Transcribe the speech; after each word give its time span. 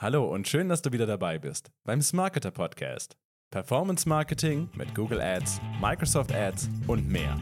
Hallo 0.00 0.32
und 0.32 0.46
schön, 0.46 0.68
dass 0.68 0.80
du 0.80 0.92
wieder 0.92 1.06
dabei 1.06 1.40
bist 1.40 1.72
beim 1.82 2.00
Smarketer 2.00 2.52
Podcast. 2.52 3.16
Performance 3.50 4.08
Marketing 4.08 4.70
mit 4.76 4.94
Google 4.94 5.20
Ads, 5.20 5.60
Microsoft 5.82 6.32
Ads 6.32 6.70
und 6.86 7.08
mehr. 7.08 7.36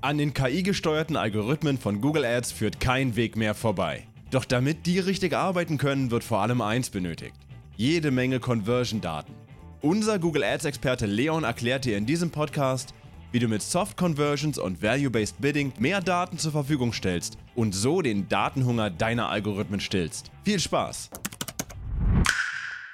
An 0.00 0.16
den 0.16 0.32
KI-gesteuerten 0.32 1.18
Algorithmen 1.18 1.76
von 1.76 2.00
Google 2.00 2.24
Ads 2.24 2.52
führt 2.52 2.80
kein 2.80 3.16
Weg 3.16 3.36
mehr 3.36 3.54
vorbei. 3.54 4.08
Doch 4.30 4.46
damit 4.46 4.86
die 4.86 4.98
richtig 4.98 5.34
arbeiten 5.34 5.76
können, 5.76 6.10
wird 6.10 6.24
vor 6.24 6.38
allem 6.38 6.62
eins 6.62 6.88
benötigt. 6.88 7.36
Jede 7.76 8.10
Menge 8.10 8.40
Conversion-Daten. 8.40 9.34
Unser 9.82 10.18
Google 10.18 10.44
Ads-Experte 10.44 11.04
Leon 11.04 11.44
erklärt 11.44 11.84
dir 11.84 11.98
in 11.98 12.06
diesem 12.06 12.30
Podcast, 12.30 12.94
wie 13.34 13.40
du 13.40 13.48
mit 13.48 13.62
Soft 13.62 13.96
Conversions 13.96 14.58
und 14.58 14.80
Value-Based 14.80 15.40
Bidding 15.40 15.72
mehr 15.80 16.00
Daten 16.00 16.38
zur 16.38 16.52
Verfügung 16.52 16.92
stellst 16.92 17.36
und 17.56 17.74
so 17.74 18.00
den 18.00 18.28
Datenhunger 18.28 18.90
deiner 18.90 19.28
Algorithmen 19.28 19.80
stillst. 19.80 20.30
Viel 20.44 20.60
Spaß! 20.60 21.10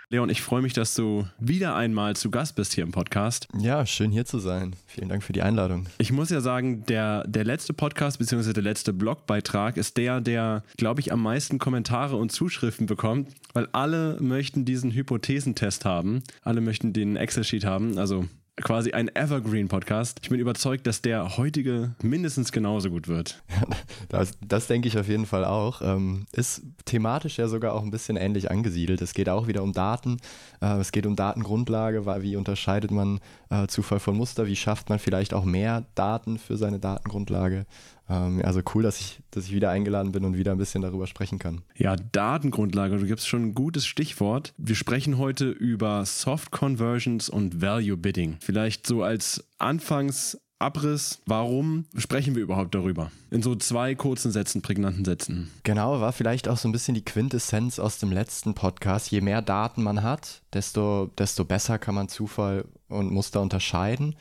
Leon, 0.08 0.30
ich 0.30 0.40
freue 0.40 0.62
mich, 0.62 0.72
dass 0.72 0.94
du 0.94 1.26
wieder 1.38 1.76
einmal 1.76 2.16
zu 2.16 2.30
Gast 2.30 2.56
bist 2.56 2.72
hier 2.72 2.84
im 2.84 2.90
Podcast. 2.90 3.48
Ja, 3.58 3.84
schön 3.84 4.10
hier 4.10 4.24
zu 4.24 4.38
sein. 4.38 4.74
Vielen 4.86 5.10
Dank 5.10 5.22
für 5.22 5.34
die 5.34 5.42
Einladung. 5.42 5.86
Ich 5.98 6.10
muss 6.10 6.30
ja 6.30 6.40
sagen, 6.40 6.86
der, 6.86 7.22
der 7.28 7.44
letzte 7.44 7.74
Podcast 7.74 8.18
bzw. 8.18 8.54
der 8.54 8.62
letzte 8.62 8.94
Blogbeitrag 8.94 9.76
ist 9.76 9.98
der, 9.98 10.22
der, 10.22 10.64
glaube 10.78 11.00
ich, 11.00 11.12
am 11.12 11.22
meisten 11.22 11.58
Kommentare 11.58 12.16
und 12.16 12.32
Zuschriften 12.32 12.86
bekommt, 12.86 13.28
weil 13.52 13.68
alle 13.72 14.16
möchten 14.22 14.64
diesen 14.64 14.90
Hypothesentest 14.90 15.84
haben. 15.84 16.22
Alle 16.42 16.62
möchten 16.62 16.94
den 16.94 17.16
Excel-Sheet 17.16 17.66
haben. 17.66 17.98
Also 17.98 18.24
quasi 18.62 18.92
ein 18.92 19.08
Evergreen-Podcast. 19.14 20.20
Ich 20.22 20.28
bin 20.28 20.40
überzeugt, 20.40 20.86
dass 20.86 21.02
der 21.02 21.36
heutige 21.36 21.94
mindestens 22.02 22.52
genauso 22.52 22.90
gut 22.90 23.08
wird. 23.08 23.42
das, 24.08 24.32
das 24.46 24.66
denke 24.66 24.88
ich 24.88 24.98
auf 24.98 25.08
jeden 25.08 25.26
Fall 25.26 25.44
auch. 25.44 25.82
Ähm, 25.82 26.26
ist 26.32 26.62
thematisch 26.84 27.38
ja 27.38 27.48
sogar 27.48 27.74
auch 27.74 27.82
ein 27.82 27.90
bisschen 27.90 28.16
ähnlich 28.16 28.50
angesiedelt. 28.50 29.02
Es 29.02 29.14
geht 29.14 29.28
auch 29.28 29.46
wieder 29.46 29.62
um 29.62 29.72
Daten. 29.72 30.18
Äh, 30.60 30.78
es 30.78 30.92
geht 30.92 31.06
um 31.06 31.16
Datengrundlage, 31.16 32.06
wie 32.22 32.36
unterscheidet 32.36 32.90
man 32.90 33.20
äh, 33.50 33.66
Zufall 33.66 34.00
von 34.00 34.16
Muster, 34.16 34.46
wie 34.46 34.56
schafft 34.56 34.88
man 34.88 34.98
vielleicht 34.98 35.34
auch 35.34 35.44
mehr 35.44 35.84
Daten 35.94 36.38
für 36.38 36.56
seine 36.56 36.78
Datengrundlage. 36.78 37.66
Ähm, 38.10 38.42
also 38.44 38.60
cool, 38.74 38.82
dass 38.82 39.00
ich, 39.00 39.20
dass 39.30 39.44
ich 39.44 39.52
wieder 39.52 39.70
eingeladen 39.70 40.12
bin 40.12 40.24
und 40.24 40.36
wieder 40.36 40.52
ein 40.52 40.58
bisschen 40.58 40.82
darüber 40.82 41.06
sprechen 41.06 41.38
kann. 41.38 41.62
Ja, 41.76 41.96
Datengrundlage, 41.96 42.98
du 42.98 43.06
gibst 43.06 43.28
schon 43.28 43.44
ein 43.44 43.54
gutes 43.54 43.86
Stichwort. 43.86 44.52
Wir 44.58 44.74
sprechen 44.74 45.16
heute 45.16 45.48
über 45.50 46.04
Soft 46.04 46.50
Conversions 46.50 47.30
und 47.30 47.62
Value 47.62 47.96
Bidding. 47.96 48.36
Vielleicht 48.40 48.86
so 48.86 49.02
als 49.02 49.44
Anfangs 49.58 50.38
Abriss, 50.60 51.22
warum 51.24 51.86
sprechen 51.96 52.34
wir 52.34 52.42
überhaupt 52.42 52.74
darüber? 52.74 53.10
In 53.30 53.42
so 53.42 53.54
zwei 53.54 53.94
kurzen 53.94 54.30
Sätzen, 54.30 54.60
prägnanten 54.60 55.06
Sätzen. 55.06 55.50
Genau, 55.62 56.02
war 56.02 56.12
vielleicht 56.12 56.48
auch 56.48 56.58
so 56.58 56.68
ein 56.68 56.72
bisschen 56.72 56.94
die 56.94 57.04
Quintessenz 57.04 57.78
aus 57.78 57.98
dem 57.98 58.12
letzten 58.12 58.52
Podcast. 58.52 59.10
Je 59.10 59.22
mehr 59.22 59.40
Daten 59.40 59.82
man 59.82 60.02
hat, 60.02 60.42
desto, 60.52 61.10
desto 61.16 61.46
besser 61.46 61.78
kann 61.78 61.94
man 61.94 62.10
Zufall 62.10 62.66
und 62.88 63.10
Muster 63.10 63.40
unterscheiden. 63.40 64.16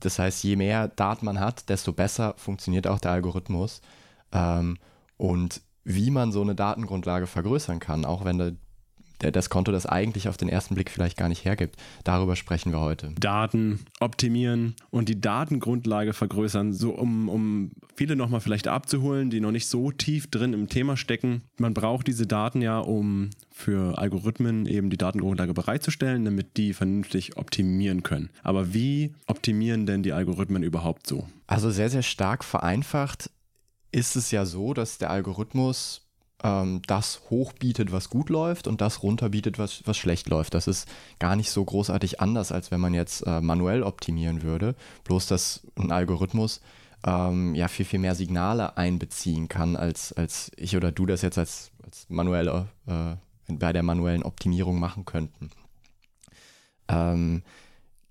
Das 0.00 0.18
heißt, 0.18 0.44
je 0.44 0.56
mehr 0.56 0.88
Daten 0.88 1.24
man 1.26 1.40
hat, 1.40 1.68
desto 1.68 1.92
besser 1.92 2.34
funktioniert 2.36 2.86
auch 2.86 2.98
der 2.98 3.12
Algorithmus. 3.12 3.80
Ähm, 4.32 4.78
und 5.16 5.62
wie 5.84 6.10
man 6.10 6.32
so 6.32 6.42
eine 6.42 6.54
Datengrundlage 6.54 7.26
vergrößern 7.26 7.80
kann, 7.80 8.04
auch 8.04 8.24
wenn 8.24 8.58
das 9.18 9.50
Konto 9.50 9.72
das 9.72 9.86
eigentlich 9.86 10.28
auf 10.28 10.36
den 10.36 10.48
ersten 10.48 10.74
Blick 10.74 10.90
vielleicht 10.90 11.16
gar 11.16 11.28
nicht 11.28 11.44
hergibt. 11.44 11.76
Darüber 12.04 12.36
sprechen 12.36 12.72
wir 12.72 12.80
heute. 12.80 13.12
Daten 13.18 13.80
optimieren 14.00 14.74
und 14.90 15.08
die 15.08 15.20
Datengrundlage 15.20 16.12
vergrößern, 16.12 16.72
so 16.72 16.90
um, 16.90 17.28
um 17.28 17.70
viele 17.96 18.16
nochmal 18.16 18.40
vielleicht 18.40 18.68
abzuholen, 18.68 19.30
die 19.30 19.40
noch 19.40 19.50
nicht 19.50 19.66
so 19.66 19.90
tief 19.90 20.28
drin 20.30 20.52
im 20.52 20.68
Thema 20.68 20.96
stecken. 20.96 21.42
Man 21.58 21.74
braucht 21.74 22.06
diese 22.06 22.26
Daten 22.26 22.62
ja, 22.62 22.78
um 22.78 23.30
für 23.50 23.98
Algorithmen 23.98 24.66
eben 24.66 24.90
die 24.90 24.96
Datengrundlage 24.96 25.52
bereitzustellen, 25.52 26.24
damit 26.24 26.56
die 26.56 26.72
vernünftig 26.72 27.36
optimieren 27.36 28.04
können. 28.04 28.30
Aber 28.42 28.72
wie 28.72 29.14
optimieren 29.26 29.86
denn 29.86 30.02
die 30.02 30.12
Algorithmen 30.12 30.62
überhaupt 30.62 31.06
so? 31.06 31.28
Also 31.46 31.70
sehr, 31.70 31.90
sehr 31.90 32.02
stark 32.02 32.44
vereinfacht 32.44 33.30
ist 33.90 34.16
es 34.16 34.30
ja 34.30 34.44
so, 34.44 34.74
dass 34.74 34.98
der 34.98 35.10
Algorithmus 35.10 36.07
ähm, 36.42 36.82
das 36.86 37.22
hochbietet, 37.30 37.92
was 37.92 38.10
gut 38.10 38.30
läuft 38.30 38.66
und 38.66 38.80
das 38.80 39.02
runterbietet, 39.02 39.58
was, 39.58 39.82
was 39.86 39.96
schlecht 39.96 40.28
läuft. 40.28 40.54
Das 40.54 40.66
ist 40.66 40.88
gar 41.18 41.36
nicht 41.36 41.50
so 41.50 41.64
großartig 41.64 42.20
anders, 42.20 42.52
als 42.52 42.70
wenn 42.70 42.80
man 42.80 42.94
jetzt 42.94 43.26
äh, 43.26 43.40
manuell 43.40 43.82
optimieren 43.82 44.42
würde. 44.42 44.74
Bloß, 45.04 45.26
dass 45.26 45.66
ein 45.76 45.90
Algorithmus 45.90 46.60
ähm, 47.04 47.54
ja 47.54 47.68
viel, 47.68 47.84
viel 47.86 47.98
mehr 47.98 48.14
Signale 48.14 48.76
einbeziehen 48.76 49.48
kann, 49.48 49.76
als, 49.76 50.12
als 50.12 50.52
ich 50.56 50.76
oder 50.76 50.92
du 50.92 51.06
das 51.06 51.22
jetzt 51.22 51.38
als, 51.38 51.70
als 51.84 52.06
manuelle, 52.08 52.68
äh, 52.86 53.16
bei 53.52 53.72
der 53.72 53.82
manuellen 53.82 54.22
Optimierung 54.22 54.78
machen 54.78 55.04
könnten. 55.04 55.50
Ähm, 56.88 57.42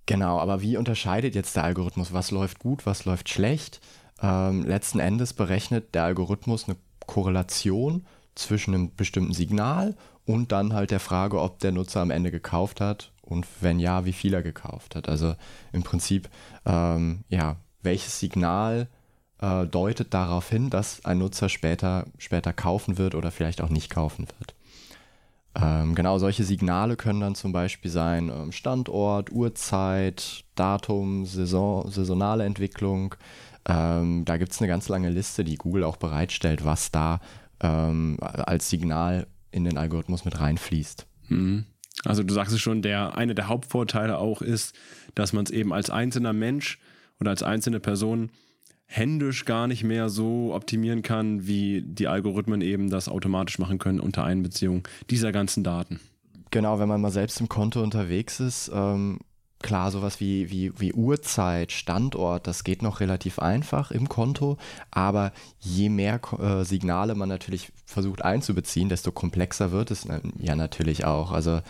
genau, 0.06 0.40
aber 0.40 0.62
wie 0.62 0.78
unterscheidet 0.78 1.36
jetzt 1.36 1.56
der 1.56 1.64
Algorithmus? 1.64 2.14
Was 2.14 2.32
läuft 2.32 2.60
gut, 2.60 2.86
was 2.86 3.06
läuft 3.06 3.30
schlecht? 3.30 3.82
Ähm, 4.22 4.64
letzten 4.64 5.00
Endes 5.00 5.34
berechnet 5.34 5.94
der 5.94 6.04
Algorithmus 6.04 6.68
eine 6.68 6.78
Korrelation 7.06 8.06
zwischen 8.38 8.74
einem 8.74 8.96
bestimmten 8.96 9.34
Signal 9.34 9.96
und 10.26 10.52
dann 10.52 10.74
halt 10.74 10.92
der 10.92 11.00
Frage, 11.00 11.42
ob 11.42 11.60
der 11.60 11.72
Nutzer 11.72 12.02
am 12.02 12.12
Ende 12.12 12.32
gekauft 12.32 12.82
hat 12.82 13.12
und 13.22 13.46
wenn 13.62 13.80
ja, 13.80 14.06
wie 14.06 14.14
viel 14.14 14.34
er 14.34 14.44
gekauft 14.44 14.96
hat. 14.96 15.10
Also 15.10 15.36
im 15.72 15.84
Prinzip, 15.84 16.30
ähm, 16.66 17.24
ja, 17.30 17.58
welches 17.82 18.20
Signal 18.20 18.88
äh, 19.40 19.66
deutet 19.66 20.14
darauf 20.14 20.50
hin, 20.50 20.70
dass 20.70 21.04
ein 21.06 21.20
Nutzer 21.20 21.50
später, 21.50 22.06
später 22.18 22.54
kaufen 22.54 22.98
wird 22.98 23.16
oder 23.16 23.32
vielleicht 23.32 23.62
auch 23.62 23.70
nicht 23.70 23.90
kaufen 23.90 24.28
wird. 24.40 24.54
Ähm, 25.60 25.96
genau 25.96 26.20
solche 26.20 26.44
Signale 26.44 26.96
können 26.96 27.22
dann 27.22 27.36
zum 27.36 27.52
Beispiel 27.52 27.90
sein 27.90 28.30
ähm, 28.30 28.52
Standort, 28.52 29.32
Uhrzeit, 29.32 30.44
Datum, 30.56 31.26
Saison, 31.26 31.90
saisonale 31.90 32.46
Entwicklung. 32.46 33.16
Ähm, 33.68 34.24
da 34.26 34.38
gibt 34.38 34.52
es 34.52 34.60
eine 34.60 34.68
ganz 34.68 34.88
lange 34.88 35.10
Liste, 35.10 35.44
die 35.44 35.56
Google 35.56 35.84
auch 35.84 35.98
bereitstellt, 35.98 36.64
was 36.64 36.92
da 36.92 37.20
ähm, 37.62 38.18
als 38.22 38.70
Signal 38.70 39.28
in 39.52 39.64
den 39.64 39.78
Algorithmus 39.78 40.26
mit 40.26 40.40
reinfließt. 40.40 41.08
Mhm. 41.30 41.66
Also 42.04 42.24
du 42.24 42.34
sagst 42.34 42.54
es 42.54 42.62
schon, 42.62 42.82
der 42.82 43.18
eine 43.18 43.34
der 43.36 43.48
Hauptvorteile 43.48 44.18
auch 44.18 44.42
ist, 44.42 44.76
dass 45.16 45.34
man 45.34 45.46
es 45.46 45.52
eben 45.52 45.74
als 45.74 45.90
einzelner 45.90 46.34
Mensch 46.34 46.80
oder 47.20 47.32
als 47.32 47.44
einzelne 47.44 47.80
Person 47.80 48.30
händisch 48.86 49.46
gar 49.46 49.68
nicht 49.68 49.84
mehr 49.84 50.10
so 50.10 50.54
optimieren 50.54 51.02
kann, 51.02 51.48
wie 51.48 51.82
die 51.82 52.08
Algorithmen 52.08 52.62
eben 52.62 52.90
das 52.90 53.10
automatisch 53.10 53.60
machen 53.60 53.80
können 53.80 54.00
unter 54.00 54.24
Einbeziehung 54.24 54.88
dieser 55.10 55.32
ganzen 55.32 55.64
Daten. 55.64 56.00
Genau, 56.52 56.80
wenn 56.80 56.88
man 56.88 57.02
mal 57.02 57.12
selbst 57.12 57.42
im 57.42 57.50
Konto 57.50 57.84
unterwegs 57.84 58.40
ist, 58.40 58.72
ähm, 58.74 59.20
Klar, 59.60 59.90
sowas 59.90 60.20
wie, 60.20 60.52
wie, 60.52 60.80
wie 60.80 60.94
Uhrzeit, 60.94 61.72
Standort, 61.72 62.46
das 62.46 62.64
geht 62.64 62.84
noch 62.84 63.00
relativ 63.00 63.40
einfach 63.40 63.90
im 63.90 64.08
Konto, 64.08 64.58
aber 64.92 65.32
je 65.60 65.90
mehr 65.90 66.20
äh, 66.40 66.64
Signale 66.64 67.16
man 67.16 67.28
natürlich 67.28 67.72
versucht 67.86 68.24
einzubeziehen, 68.24 68.88
desto 68.88 69.12
komplexer 69.12 69.72
wird 69.72 69.90
es 69.90 70.08
ja 70.38 70.56
natürlich 70.56 71.06
auch. 71.06 71.32
Also 71.32 71.62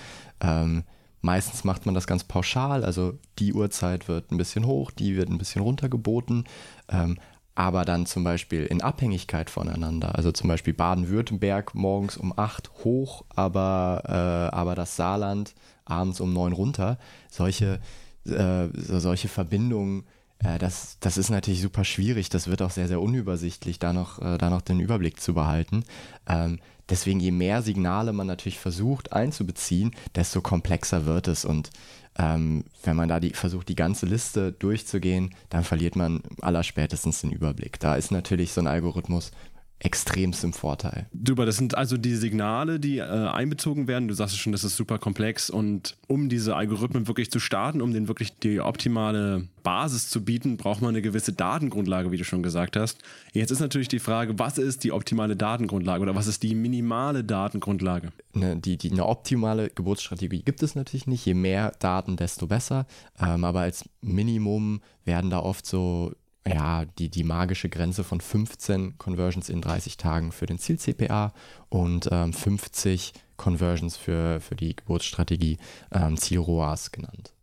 ähm, 0.42 0.84
meistens 1.22 1.64
macht 1.64 1.86
man 1.86 1.96
das 1.96 2.08
ganz 2.08 2.26
pauschal, 2.26 2.84
also 2.84 3.18
die 3.40 3.54
Uhrzeit 3.54 4.10
wird 4.10 4.32
ein 4.32 4.38
bisschen 4.38 4.66
hoch, 4.66 4.92
die 4.92 5.16
wird 5.16 5.30
ein 5.30 5.38
bisschen 5.38 5.62
runtergeboten, 5.62 6.44
ähm, 6.90 7.18
aber 7.58 7.86
dann 7.86 8.06
zum 8.06 8.24
Beispiel 8.24 8.68
in 8.68 8.84
Abhängigkeit 8.84 9.50
voneinander. 9.50 10.14
Also 10.14 10.32
zum 10.32 10.48
Beispiel 10.48 10.76
Baden-Württemberg 10.76 11.74
morgens 11.74 12.16
um 12.16 12.32
8 12.38 12.70
hoch, 12.84 13.26
aber, 13.30 14.04
äh, 14.06 14.56
aber 14.56 14.76
das 14.76 14.96
Saarland 14.96 15.56
abends 15.84 16.20
um 16.22 16.34
9 16.34 16.54
runter. 16.54 17.00
Solche, 17.32 17.80
äh, 18.26 18.68
solche 18.76 19.28
Verbindungen, 19.28 20.04
äh, 20.38 20.60
das, 20.60 20.98
das 21.00 21.18
ist 21.18 21.32
natürlich 21.32 21.64
super 21.64 21.84
schwierig. 21.84 22.30
Das 22.30 22.46
wird 22.46 22.62
auch 22.62 22.70
sehr, 22.70 22.88
sehr 22.88 23.02
unübersichtlich, 23.02 23.80
da 23.80 23.92
noch, 23.92 24.22
äh, 24.22 24.38
da 24.38 24.52
noch 24.52 24.62
den 24.62 24.80
Überblick 24.80 25.20
zu 25.20 25.34
behalten. 25.34 25.84
Ähm, 26.28 26.60
deswegen, 26.90 27.20
je 27.20 27.32
mehr 27.32 27.64
Signale 27.64 28.14
man 28.14 28.28
natürlich 28.28 28.60
versucht 28.60 29.14
einzubeziehen, 29.14 29.96
desto 30.14 30.42
komplexer 30.42 31.08
wird 31.08 31.28
es. 31.28 31.44
Und 31.44 31.72
ähm, 32.18 32.64
wenn 32.84 32.96
man 32.96 33.10
da 33.10 33.20
die, 33.20 33.32
versucht, 33.32 33.70
die 33.70 33.76
ganze 33.76 34.06
Liste 34.06 34.52
durchzugehen, 34.52 35.34
dann 35.50 35.64
verliert 35.64 35.96
man 35.96 36.22
allerspätestens 36.42 37.22
den 37.22 37.32
Überblick. 37.32 37.80
Da 37.80 37.96
ist 37.96 38.12
natürlich 38.12 38.54
so 38.54 38.62
ein 38.62 38.68
Algorithmus 38.68 39.32
extremst 39.80 40.44
im 40.44 40.54
Vorteil. 40.54 41.08
Super, 41.26 41.46
das 41.46 41.58
sind 41.58 41.78
also 41.78 41.98
die 41.98 42.16
Signale, 42.16 42.80
die 42.80 42.98
äh, 42.98 43.04
einbezogen 43.04 43.88
werden. 43.88 44.08
Du 44.08 44.16
sagst 44.16 44.38
schon, 44.38 44.52
das 44.52 44.64
ist 44.64 44.76
super 44.76 44.98
komplex 44.98 45.50
und 45.50 45.98
um 46.08 46.30
diese 46.30 46.56
Algorithmen 46.56 47.08
wirklich 47.08 47.30
zu 47.30 47.40
starten, 47.40 47.82
um 47.82 47.94
denen 47.94 48.08
wirklich 48.08 48.38
die 48.40 48.60
optimale 48.60 49.48
Basis 49.62 50.10
zu 50.10 50.24
bieten, 50.26 50.58
braucht 50.58 50.82
man 50.82 50.90
eine 50.90 51.02
gewisse 51.02 51.34
Datengrundlage, 51.34 52.12
wie 52.12 52.18
du 52.18 52.24
schon 52.24 52.42
gesagt 52.42 52.76
hast. 52.76 53.04
Jetzt 53.34 53.52
ist 53.52 53.60
natürlich 53.60 53.88
die 53.88 54.00
Frage, 54.00 54.40
was 54.40 54.58
ist 54.58 54.84
die 54.84 54.92
optimale 54.92 55.36
Datengrundlage 55.36 56.02
oder 56.02 56.16
was 56.16 56.26
ist 56.26 56.42
die 56.42 56.56
minimale 56.56 57.24
Datengrundlage? 57.24 58.12
Eine, 58.34 58.56
die, 58.58 58.78
die, 58.78 58.92
eine 58.92 59.06
optimale 59.06 59.70
Geburtsstrategie 59.70 60.42
gibt 60.42 60.64
es 60.64 60.74
natürlich 60.74 61.06
nicht. 61.06 61.26
Je 61.26 61.36
mehr 61.36 61.74
Daten, 61.80 62.16
desto 62.16 62.48
besser. 62.48 62.88
Ähm, 63.20 63.44
aber 63.44 63.62
als 63.62 63.86
Minimum 64.02 64.82
werden 65.06 65.30
da 65.30 65.40
oft 65.40 65.66
so 65.66 66.14
ja, 66.48 66.86
die, 66.86 67.10
die 67.10 67.24
magische 67.24 67.70
Grenze 67.70 68.04
von 68.04 68.22
15 68.22 68.98
Conversions 68.98 69.50
in 69.50 69.62
30 69.62 69.98
Tagen 69.98 70.32
für 70.32 70.46
den 70.46 70.60
Ziel-CPA 70.60 71.34
und 71.70 72.10
ähm, 72.12 72.34
50 72.34 73.14
Conversions 73.38 73.98
für, 73.98 74.40
für 74.40 74.56
die 74.56 74.76
Geburtsstrategie 74.76 75.58
ähm, 75.92 76.18
Ziel-ROAS 76.18 76.92
genannt. 76.92 77.34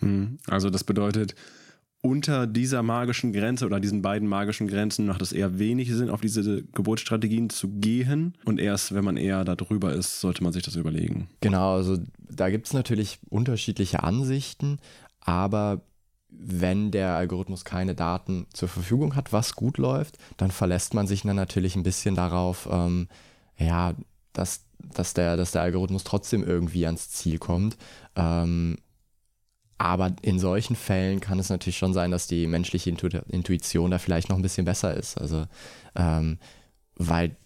Hm, 0.00 0.38
also 0.46 0.70
das 0.70 0.84
bedeutet, 0.84 1.34
unter 2.04 2.46
dieser 2.46 2.82
magischen 2.82 3.32
Grenze 3.32 3.64
oder 3.64 3.80
diesen 3.80 4.02
beiden 4.02 4.28
magischen 4.28 4.66
Grenzen 4.66 5.06
macht 5.06 5.22
es 5.22 5.32
eher 5.32 5.58
wenig 5.58 5.90
Sinn, 5.90 6.10
auf 6.10 6.20
diese 6.20 6.62
Geburtsstrategien 6.62 7.48
zu 7.48 7.68
gehen. 7.68 8.34
Und 8.44 8.60
erst, 8.60 8.94
wenn 8.94 9.04
man 9.04 9.16
eher 9.16 9.42
darüber 9.44 9.94
ist, 9.94 10.20
sollte 10.20 10.42
man 10.42 10.52
sich 10.52 10.62
das 10.62 10.76
überlegen. 10.76 11.28
Genau, 11.40 11.76
also 11.76 11.96
da 12.18 12.50
gibt 12.50 12.66
es 12.66 12.74
natürlich 12.74 13.20
unterschiedliche 13.30 14.02
Ansichten, 14.02 14.80
aber 15.20 15.80
wenn 16.38 16.90
der 16.90 17.16
Algorithmus 17.16 17.64
keine 17.64 17.94
Daten 17.94 18.46
zur 18.52 18.68
Verfügung 18.68 19.16
hat, 19.16 19.32
was 19.32 19.54
gut 19.54 19.78
läuft, 19.78 20.18
dann 20.36 20.50
verlässt 20.50 20.94
man 20.94 21.06
sich 21.06 21.22
dann 21.22 21.36
natürlich 21.36 21.76
ein 21.76 21.82
bisschen 21.82 22.14
darauf, 22.14 22.68
ähm, 22.70 23.08
ja, 23.58 23.94
dass, 24.32 24.64
dass, 24.78 25.14
der, 25.14 25.36
dass 25.36 25.52
der 25.52 25.62
Algorithmus 25.62 26.04
trotzdem 26.04 26.42
irgendwie 26.44 26.86
ans 26.86 27.10
Ziel 27.10 27.38
kommt. 27.38 27.76
Ähm, 28.16 28.76
aber 29.78 30.12
in 30.22 30.38
solchen 30.38 30.76
Fällen 30.76 31.20
kann 31.20 31.38
es 31.38 31.50
natürlich 31.50 31.78
schon 31.78 31.94
sein, 31.94 32.10
dass 32.10 32.26
die 32.26 32.46
menschliche 32.46 32.90
Intu 32.90 33.08
Intuition 33.28 33.90
da 33.90 33.98
vielleicht 33.98 34.28
noch 34.28 34.36
ein 34.36 34.42
bisschen 34.42 34.64
besser 34.64 34.94
ist. 34.94 35.18
Also, 35.18 35.46
ähm, 35.96 36.38
weil 36.96 37.36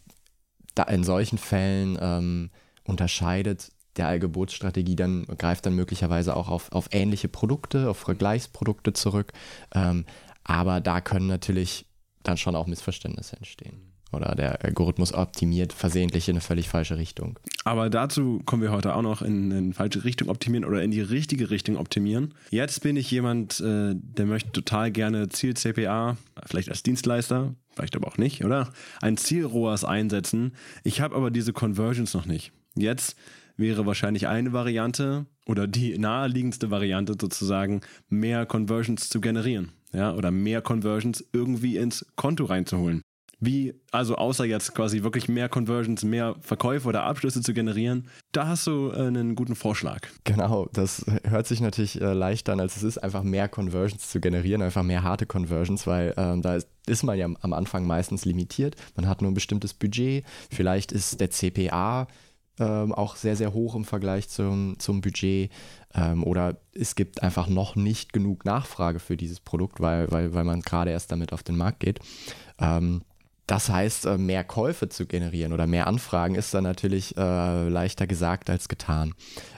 da 0.75 0.85
in 0.85 1.05
solchen 1.05 1.38
Fällen 1.38 1.99
ähm, 2.00 2.50
unterscheidet 2.85 3.70
der 3.98 4.08
Allgeburtsstrategie 4.08 4.96
dann, 4.96 5.26
greift 5.38 5.66
dann 5.66 5.74
möglicherweise 5.74 6.36
auch 6.36 6.48
auf, 6.48 6.72
auf 6.72 6.88
ähnliche 6.92 7.28
Produkte, 7.28 7.90
auf 7.90 7.98
Vergleichsprodukte 7.98 8.92
zurück. 8.92 9.32
Ähm, 9.74 10.04
aber 10.44 10.80
da 10.80 11.00
können 11.00 11.26
natürlich 11.26 11.86
dann 12.22 12.36
schon 12.36 12.56
auch 12.56 12.66
Missverständnisse 12.66 13.36
entstehen 13.36 13.88
oder 14.12 14.34
der 14.34 14.64
Algorithmus 14.64 15.12
optimiert 15.12 15.72
versehentlich 15.72 16.28
in 16.28 16.34
eine 16.34 16.40
völlig 16.40 16.68
falsche 16.68 16.96
Richtung. 16.96 17.38
Aber 17.64 17.90
dazu 17.90 18.40
kommen 18.44 18.62
wir 18.62 18.72
heute 18.72 18.94
auch 18.94 19.02
noch 19.02 19.22
in 19.22 19.52
eine 19.52 19.74
falsche 19.74 20.04
Richtung 20.04 20.28
optimieren 20.28 20.64
oder 20.64 20.82
in 20.82 20.90
die 20.90 21.00
richtige 21.00 21.50
Richtung 21.50 21.76
optimieren. 21.76 22.34
Jetzt 22.50 22.82
bin 22.82 22.96
ich 22.96 23.10
jemand, 23.10 23.60
äh, 23.60 23.94
der 23.94 24.26
möchte 24.26 24.52
total 24.52 24.90
gerne 24.90 25.28
Ziel-CPA, 25.28 26.16
vielleicht 26.46 26.70
als 26.70 26.82
Dienstleister, 26.82 27.54
vielleicht 27.74 27.96
aber 27.96 28.08
auch 28.08 28.18
nicht, 28.18 28.44
oder? 28.44 28.72
Ein 29.00 29.16
Ziel-ROAS 29.16 29.84
einsetzen. 29.84 30.52
Ich 30.84 31.00
habe 31.00 31.14
aber 31.14 31.30
diese 31.30 31.52
Conversions 31.52 32.14
noch 32.14 32.26
nicht. 32.26 32.52
Jetzt 32.74 33.16
wäre 33.58 33.84
wahrscheinlich 33.84 34.26
eine 34.28 34.52
Variante 34.52 35.26
oder 35.46 35.66
die 35.66 35.99
naheliegendste 35.99 36.70
Variante 36.70 37.14
sozusagen, 37.20 37.82
mehr 38.08 38.46
Conversions 38.46 39.10
zu 39.10 39.20
generieren. 39.20 39.72
Ja, 39.93 40.14
oder 40.14 40.31
mehr 40.31 40.60
Conversions 40.60 41.25
irgendwie 41.32 41.76
ins 41.78 42.06
Konto 42.14 42.44
reinzuholen. 42.44 43.02
Wie, 43.40 43.75
also 43.93 44.16
außer 44.16 44.44
jetzt 44.44 44.75
quasi 44.75 45.05
wirklich 45.05 45.28
mehr 45.28 45.49
Conversions, 45.49 46.02
mehr 46.02 46.34
Verkäufe 46.40 46.88
oder 46.88 47.05
Abschlüsse 47.05 47.40
zu 47.40 47.55
generieren, 47.55 48.08
da 48.32 48.49
hast 48.49 48.66
du 48.66 48.90
äh, 48.90 49.06
einen 49.06 49.37
guten 49.37 49.55
Vorschlag. 49.55 50.00
Genau, 50.25 50.69
das 50.72 51.06
hört 51.22 51.46
sich 51.46 51.61
natürlich 51.61 52.00
äh, 52.00 52.12
leichter 52.12 52.52
an, 52.52 52.61
als 52.61 52.76
es 52.76 52.82
ist, 52.82 52.99
einfach 52.99 53.22
mehr 53.22 53.49
Conversions 53.49 54.11
zu 54.11 54.20
generieren, 54.20 54.61
einfach 54.61 54.82
mehr 54.82 55.04
harte 55.04 55.25
Conversions, 55.25 55.87
weil 55.87 56.14
ähm, 56.16 56.43
da 56.43 56.56
ist, 56.56 56.69
ist 56.88 57.04
man 57.04 57.16
ja 57.16 57.26
am 57.26 57.52
Anfang 57.52 57.87
meistens 57.87 58.25
limitiert. 58.25 58.75
Man 58.96 59.06
hat 59.06 59.22
nur 59.22 59.31
ein 59.31 59.34
bestimmtes 59.34 59.72
Budget, 59.72 60.25
vielleicht 60.50 60.90
ist 60.90 61.20
der 61.20 61.31
CPA 61.31 62.08
ähm, 62.58 62.93
auch 62.93 63.16
sehr, 63.16 63.37
sehr 63.37 63.52
hoch 63.52 63.75
im 63.75 63.84
Vergleich 63.84 64.28
zum, 64.28 64.78
zum 64.78 65.00
Budget. 65.00 65.50
Ähm, 65.94 66.25
oder 66.25 66.56
es 66.75 66.94
gibt 66.94 67.22
einfach 67.22 67.49
noch 67.49 67.76
nicht 67.76 68.12
genug 68.12 68.44
Nachfrage 68.44 68.99
für 68.99 69.16
dieses 69.16 69.40
Produkt, 69.40 69.81
weil, 69.81 70.10
weil, 70.10 70.34
weil 70.34 70.44
man 70.44 70.62
gerade 70.62 70.90
erst 70.90 71.12
damit 71.12 71.32
auf 71.32 71.43
den 71.43 71.56
Markt 71.56 71.81
geht. 71.81 72.00
Ähm, 72.58 73.02
das 73.49 73.70
heißt, 73.70 74.05
äh, 74.05 74.19
mehr 74.19 74.44
Käufe 74.44 74.90
zu 74.90 75.06
generieren 75.06 75.55
oder 75.55 75.66
mehr 75.66 75.87
Anfragen 75.87 76.34
ist 76.34 76.52
dann 76.52 76.64
natürlich 76.64 77.16
äh, 77.16 77.69
leichter 77.69 78.06
gesagt 78.06 78.50
als 78.50 78.69
getan. 78.69 79.14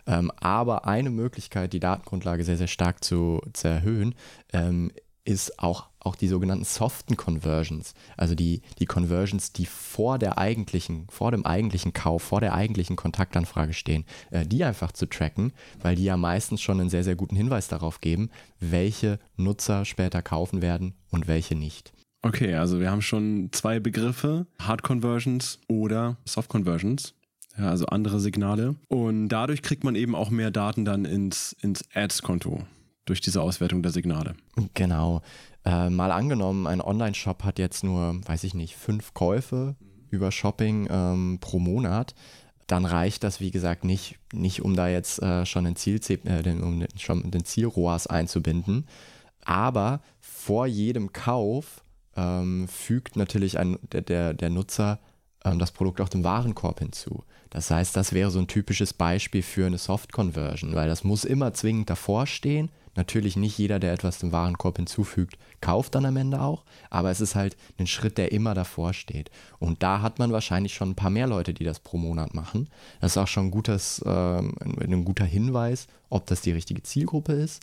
Ähm, 0.06 0.31
aber 0.41 0.87
eine 0.87 1.11
Möglichkeit, 1.11 1.73
die 1.73 1.81
Datengrundlage 1.81 2.44
sehr, 2.44 2.56
sehr 2.56 2.69
stark 2.69 3.03
zu, 3.03 3.43
zu 3.53 3.67
erhöhen, 3.67 4.14
ähm, 4.53 4.93
ist 5.25 5.58
auch, 5.58 5.89
auch 6.00 6.17
die 6.17 6.29
sogenannten 6.29 6.64
soften 6.64 7.17
Conversions. 7.17 7.94
Also 8.17 8.35
die, 8.35 8.62
die 8.79 8.87
Conversions, 8.87 9.52
die 9.52 9.67
vor 9.67 10.19
der 10.19 10.38
eigentlichen, 10.38 11.06
vor 11.11 11.31
dem 11.31 11.44
eigentlichen 11.47 11.93
Kauf, 11.93 12.23
vor 12.23 12.41
der 12.41 12.55
eigentlichen 12.55 12.97
Kontaktanfrage 12.97 13.73
stehen, 13.73 14.05
äh, 14.31 14.47
die 14.47 14.64
einfach 14.64 14.93
zu 14.93 15.06
tracken, 15.06 15.52
weil 15.81 15.97
die 15.97 16.05
ja 16.05 16.17
meistens 16.17 16.62
schon 16.62 16.81
einen 16.81 16.91
sehr, 16.91 17.05
sehr 17.05 17.17
guten 17.17 17.37
Hinweis 17.37 17.69
darauf 17.69 18.00
geben, 18.00 18.31
welche 18.58 19.19
Nutzer 19.37 19.85
später 19.85 20.23
kaufen 20.23 20.62
werden 20.62 20.94
und 21.11 21.29
welche 21.29 21.55
nicht. 21.55 21.93
Okay, 22.23 22.55
also 22.55 22.81
wir 22.81 22.91
haben 22.91 23.03
schon 23.03 23.49
zwei 23.53 23.81
Begriffe, 23.81 24.46
Hard 24.58 24.82
Conversions 24.82 25.58
oder 25.69 26.19
Soft 26.26 26.50
Conversions. 26.50 27.14
Ja, 27.58 27.70
also 27.70 27.87
andere 27.87 28.20
Signale. 28.20 28.76
Und 28.88 29.29
dadurch 29.29 29.62
kriegt 29.62 29.85
man 29.85 29.94
eben 29.94 30.14
auch 30.14 30.31
mehr 30.31 30.50
Daten 30.50 30.85
dann 30.85 31.05
ins, 31.05 31.56
ins 31.61 31.85
Ads-Konto 31.94 32.64
durch 33.06 33.20
diese 33.20 33.43
Auswertung 33.43 33.82
der 33.82 33.93
Signale. 33.93 34.35
Genau. 34.75 35.23
Äh, 35.64 35.90
mal 35.90 36.10
angenommen, 36.10 36.66
ein 36.66 36.80
Online-Shop 36.80 37.44
hat 37.44 37.58
jetzt 37.58 37.84
nur, 37.84 38.20
weiß 38.26 38.44
ich 38.44 38.54
nicht, 38.54 38.76
fünf 38.76 39.14
Käufe 39.14 39.76
über 40.10 40.32
Shopping 40.32 40.88
ähm, 40.90 41.38
pro 41.40 41.58
Monat. 41.58 42.14
Dann 42.66 42.84
reicht 42.84 43.24
das, 43.24 43.40
wie 43.40 43.50
gesagt, 43.50 43.84
nicht, 43.84 44.18
nicht 44.32 44.62
um 44.62 44.74
da 44.74 44.88
jetzt 44.88 45.20
äh, 45.22 45.44
schon 45.44 45.64
den 45.64 45.76
Ziel, 45.76 46.00
äh, 46.24 46.42
den, 46.42 46.62
um 46.62 46.80
den, 46.80 46.88
schon 46.98 47.30
den 47.30 47.44
Ziel-ROAS 47.44 48.06
einzubinden. 48.06 48.86
Aber 49.44 50.00
vor 50.20 50.66
jedem 50.66 51.12
Kauf 51.12 51.84
ähm, 52.16 52.68
fügt 52.68 53.16
natürlich 53.16 53.58
ein, 53.58 53.78
der, 53.92 54.02
der, 54.02 54.34
der 54.34 54.50
Nutzer 54.50 54.98
ähm, 55.44 55.58
das 55.58 55.72
Produkt 55.72 56.00
auch 56.00 56.08
dem 56.08 56.24
Warenkorb 56.24 56.78
hinzu. 56.78 57.24
Das 57.50 57.70
heißt, 57.70 57.96
das 57.96 58.12
wäre 58.12 58.30
so 58.30 58.38
ein 58.38 58.46
typisches 58.46 58.92
Beispiel 58.92 59.42
für 59.42 59.66
eine 59.66 59.78
Soft 59.78 60.12
Conversion, 60.12 60.74
weil 60.74 60.88
das 60.88 61.04
muss 61.04 61.24
immer 61.24 61.52
zwingend 61.52 61.90
davor 61.90 62.26
stehen. 62.26 62.70
Natürlich 62.96 63.37
nicht 63.37 63.56
jeder, 63.56 63.78
der 63.78 63.92
etwas 63.92 64.19
dem 64.19 64.32
Warenkorb 64.32 64.76
hinzufügt, 64.76 65.38
kauft 65.60 65.94
dann 65.94 66.04
am 66.06 66.16
Ende 66.16 66.40
auch, 66.40 66.64
aber 66.90 67.10
es 67.10 67.20
ist 67.20 67.34
halt 67.34 67.56
ein 67.78 67.87
Schritt, 67.87 68.19
der 68.19 68.32
immer 68.32 68.54
davor 68.54 68.92
steht. 68.92 69.31
Und 69.58 69.82
da 69.82 70.02
hat 70.02 70.19
man 70.19 70.32
wahrscheinlich 70.32 70.75
schon 70.75 70.90
ein 70.90 70.96
paar 70.96 71.10
mehr 71.10 71.26
Leute, 71.26 71.54
die 71.54 71.64
das 71.64 71.78
pro 71.78 71.98
Monat 71.98 72.34
machen. 72.34 72.69
Das 73.00 73.12
ist 73.12 73.19
auch 73.19 73.28
schon 73.28 73.46
ein, 73.46 73.50
gutes, 73.50 74.02
ähm, 74.04 74.54
ein 74.60 75.04
guter 75.04 75.25
Hinweis, 75.25 75.87
ob 76.08 76.26
das 76.26 76.40
die 76.40 76.52
richtige 76.52 76.82
Zielgruppe 76.82 77.32
ist. 77.32 77.62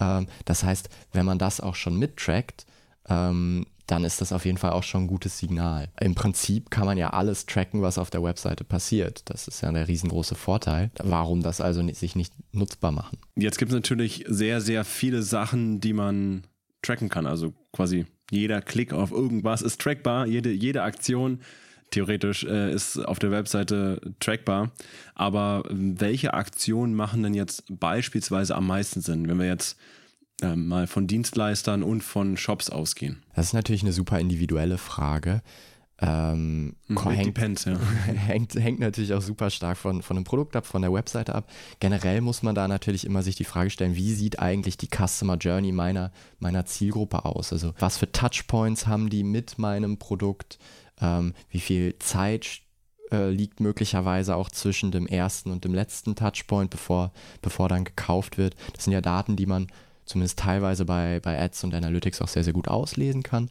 Ähm, 0.00 0.28
das 0.44 0.62
heißt, 0.62 0.88
wenn 1.12 1.26
man 1.26 1.38
das 1.38 1.60
auch 1.60 1.74
schon 1.74 1.98
mittrackt, 1.98 2.66
ähm, 3.08 3.66
dann 3.88 4.04
ist 4.04 4.20
das 4.20 4.32
auf 4.32 4.44
jeden 4.44 4.58
Fall 4.58 4.72
auch 4.72 4.82
schon 4.82 5.04
ein 5.04 5.06
gutes 5.06 5.38
Signal. 5.38 5.88
Im 5.98 6.14
Prinzip 6.14 6.70
kann 6.70 6.84
man 6.84 6.98
ja 6.98 7.10
alles 7.10 7.46
tracken, 7.46 7.80
was 7.80 7.96
auf 7.96 8.10
der 8.10 8.22
Webseite 8.22 8.62
passiert. 8.62 9.22
Das 9.30 9.48
ist 9.48 9.62
ja 9.62 9.72
der 9.72 9.88
riesengroße 9.88 10.34
Vorteil. 10.34 10.90
Warum 11.02 11.42
das 11.42 11.60
also 11.60 11.82
sich 11.92 12.14
nicht 12.14 12.34
nutzbar 12.52 12.92
machen? 12.92 13.18
Jetzt 13.34 13.58
gibt 13.58 13.70
es 13.72 13.74
natürlich 13.74 14.24
sehr, 14.28 14.60
sehr 14.60 14.84
viele 14.84 15.22
Sachen, 15.22 15.80
die 15.80 15.94
man 15.94 16.44
tracken 16.82 17.08
kann. 17.08 17.26
Also 17.26 17.54
quasi 17.72 18.04
jeder 18.30 18.60
Klick 18.60 18.92
auf 18.92 19.10
irgendwas 19.10 19.62
ist 19.62 19.80
trackbar, 19.80 20.26
jede, 20.26 20.50
jede 20.50 20.82
Aktion 20.82 21.40
theoretisch 21.90 22.44
äh, 22.44 22.70
ist 22.70 22.98
auf 22.98 23.18
der 23.18 23.30
Webseite 23.30 24.02
trackbar. 24.20 24.70
Aber 25.14 25.62
welche 25.70 26.34
Aktionen 26.34 26.94
machen 26.94 27.22
denn 27.22 27.32
jetzt 27.32 27.64
beispielsweise 27.70 28.54
am 28.54 28.66
meisten 28.66 29.00
Sinn, 29.00 29.26
wenn 29.28 29.38
wir 29.38 29.46
jetzt 29.46 29.78
äh, 30.42 30.56
mal 30.56 30.86
von 30.86 31.06
Dienstleistern 31.06 31.82
und 31.82 32.02
von 32.02 32.36
Shops 32.36 32.70
ausgehen? 32.70 33.22
Das 33.34 33.46
ist 33.46 33.52
natürlich 33.52 33.82
eine 33.82 33.92
super 33.92 34.18
individuelle 34.18 34.78
Frage. 34.78 35.42
Ähm, 36.00 36.76
mhm, 36.86 37.10
hängt, 37.10 37.26
depends, 37.26 37.64
ja. 37.64 37.76
hängt, 38.06 38.54
hängt, 38.54 38.78
natürlich 38.78 39.14
auch 39.14 39.20
super 39.20 39.50
stark 39.50 39.76
von, 39.76 40.00
von 40.02 40.14
dem 40.14 40.22
Produkt 40.22 40.54
ab, 40.54 40.64
von 40.64 40.80
der 40.82 40.92
Webseite 40.92 41.34
ab. 41.34 41.50
Generell 41.80 42.20
muss 42.20 42.44
man 42.44 42.54
da 42.54 42.68
natürlich 42.68 43.04
immer 43.04 43.22
sich 43.22 43.34
die 43.34 43.44
Frage 43.44 43.70
stellen, 43.70 43.96
wie 43.96 44.12
sieht 44.12 44.38
eigentlich 44.38 44.76
die 44.76 44.86
Customer 44.86 45.36
Journey 45.36 45.72
meiner, 45.72 46.12
meiner 46.38 46.66
Zielgruppe 46.66 47.24
aus? 47.24 47.52
Also 47.52 47.74
was 47.80 47.98
für 47.98 48.12
Touchpoints 48.12 48.86
haben 48.86 49.10
die 49.10 49.24
mit 49.24 49.58
meinem 49.58 49.98
Produkt? 49.98 50.60
Ähm, 51.00 51.34
wie 51.50 51.60
viel 51.60 51.98
Zeit 51.98 52.60
äh, 53.10 53.30
liegt 53.30 53.58
möglicherweise 53.58 54.36
auch 54.36 54.50
zwischen 54.50 54.92
dem 54.92 55.08
ersten 55.08 55.50
und 55.50 55.64
dem 55.64 55.74
letzten 55.74 56.14
Touchpoint, 56.14 56.70
bevor, 56.70 57.10
bevor 57.42 57.68
dann 57.68 57.82
gekauft 57.82 58.38
wird? 58.38 58.54
Das 58.72 58.84
sind 58.84 58.92
ja 58.92 59.00
Daten, 59.00 59.34
die 59.34 59.46
man 59.46 59.66
zumindest 60.08 60.38
teilweise 60.38 60.84
bei, 60.84 61.20
bei 61.20 61.40
Ads 61.40 61.64
und 61.64 61.74
Analytics 61.74 62.22
auch 62.22 62.28
sehr, 62.28 62.44
sehr 62.44 62.52
gut 62.52 62.68
auslesen 62.68 63.22
kann. 63.22 63.50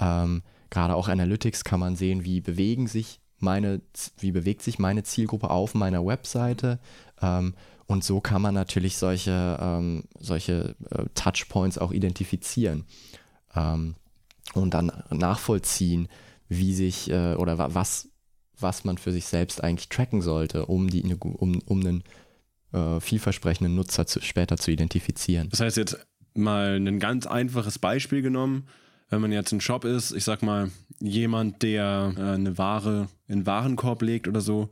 Ähm, 0.00 0.42
Gerade 0.70 0.94
auch 0.94 1.08
Analytics 1.08 1.64
kann 1.64 1.80
man 1.80 1.96
sehen, 1.96 2.24
wie 2.24 2.40
bewegen 2.40 2.86
sich 2.86 3.20
meine, 3.38 3.80
wie 4.18 4.32
bewegt 4.32 4.62
sich 4.62 4.78
meine 4.78 5.02
Zielgruppe 5.02 5.50
auf 5.50 5.74
meiner 5.74 6.04
Webseite. 6.04 6.78
Ähm, 7.22 7.54
und 7.86 8.04
so 8.04 8.20
kann 8.20 8.42
man 8.42 8.54
natürlich 8.54 8.98
solche, 8.98 9.58
ähm, 9.60 10.04
solche 10.18 10.74
äh, 10.90 11.04
Touchpoints 11.14 11.78
auch 11.78 11.92
identifizieren 11.92 12.84
ähm, 13.54 13.94
und 14.54 14.74
dann 14.74 14.92
nachvollziehen, 15.10 16.08
wie 16.48 16.74
sich 16.74 17.10
äh, 17.10 17.34
oder 17.34 17.74
was, 17.74 18.08
was 18.58 18.84
man 18.84 18.98
für 18.98 19.12
sich 19.12 19.26
selbst 19.26 19.62
eigentlich 19.62 19.88
tracken 19.88 20.20
sollte, 20.20 20.66
um, 20.66 20.88
die, 20.88 21.02
um, 21.14 21.60
um 21.64 21.80
einen 21.80 22.04
äh, 22.72 23.00
vielversprechenden 23.00 23.74
Nutzer 23.74 24.06
zu, 24.06 24.20
später 24.20 24.56
zu 24.56 24.70
identifizieren. 24.70 25.48
Das 25.50 25.60
heißt 25.60 25.76
jetzt 25.76 25.98
mal 26.34 26.76
ein 26.76 26.98
ganz 26.98 27.26
einfaches 27.26 27.78
Beispiel 27.78 28.22
genommen. 28.22 28.68
Wenn 29.10 29.22
man 29.22 29.32
jetzt 29.32 29.52
ein 29.52 29.60
Shop 29.60 29.84
ist, 29.84 30.12
ich 30.12 30.24
sag 30.24 30.42
mal, 30.42 30.70
jemand, 31.00 31.62
der 31.62 32.12
äh, 32.16 32.20
eine 32.20 32.58
Ware 32.58 33.08
in 33.26 33.46
Warenkorb 33.46 34.02
legt 34.02 34.28
oder 34.28 34.40
so, 34.40 34.70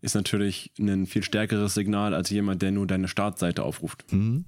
ist 0.00 0.14
natürlich 0.14 0.72
ein 0.78 1.06
viel 1.06 1.22
stärkeres 1.22 1.74
Signal 1.74 2.14
als 2.14 2.30
jemand, 2.30 2.62
der 2.62 2.70
nur 2.70 2.86
deine 2.86 3.08
Startseite 3.08 3.62
aufruft. 3.62 4.12
Mhm. 4.12 4.44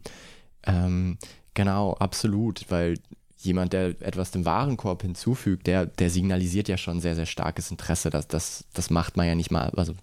Ähm, 0.64 1.18
genau, 1.54 1.94
absolut, 1.94 2.66
weil 2.70 2.94
jemand, 3.38 3.72
der 3.72 3.88
etwas 4.00 4.30
dem 4.30 4.44
Warenkorb 4.44 5.02
hinzufügt, 5.02 5.66
der, 5.66 5.86
der 5.86 6.10
signalisiert 6.10 6.68
ja 6.68 6.76
schon 6.76 7.00
sehr, 7.00 7.14
sehr 7.14 7.26
starkes 7.26 7.70
Interesse. 7.70 8.10
Das, 8.10 8.28
das, 8.28 8.64
das 8.74 8.90
macht 8.90 9.16
man 9.16 9.26
ja 9.26 9.34
nicht 9.34 9.50
mal, 9.50 9.70
also 9.70 9.94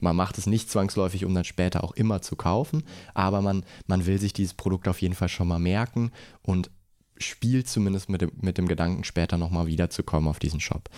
man 0.00 0.16
macht 0.16 0.38
es 0.38 0.46
nicht 0.46 0.70
zwangsläufig, 0.70 1.24
um 1.24 1.34
dann 1.34 1.44
später 1.44 1.84
auch 1.84 1.92
immer 1.92 2.22
zu 2.22 2.36
kaufen, 2.36 2.84
aber 3.14 3.42
man, 3.42 3.64
man 3.86 4.06
will 4.06 4.18
sich 4.18 4.32
dieses 4.32 4.54
Produkt 4.54 4.88
auf 4.88 5.00
jeden 5.00 5.14
Fall 5.14 5.28
schon 5.28 5.48
mal 5.48 5.58
merken 5.58 6.12
und 6.42 6.70
spielt 7.18 7.68
zumindest 7.68 8.08
mit 8.08 8.20
dem, 8.20 8.32
mit 8.40 8.58
dem 8.58 8.68
Gedanken, 8.68 9.04
später 9.04 9.38
nochmal 9.38 9.66
wiederzukommen 9.66 10.28
auf 10.28 10.38
diesen 10.38 10.60
Shop. 10.60 10.88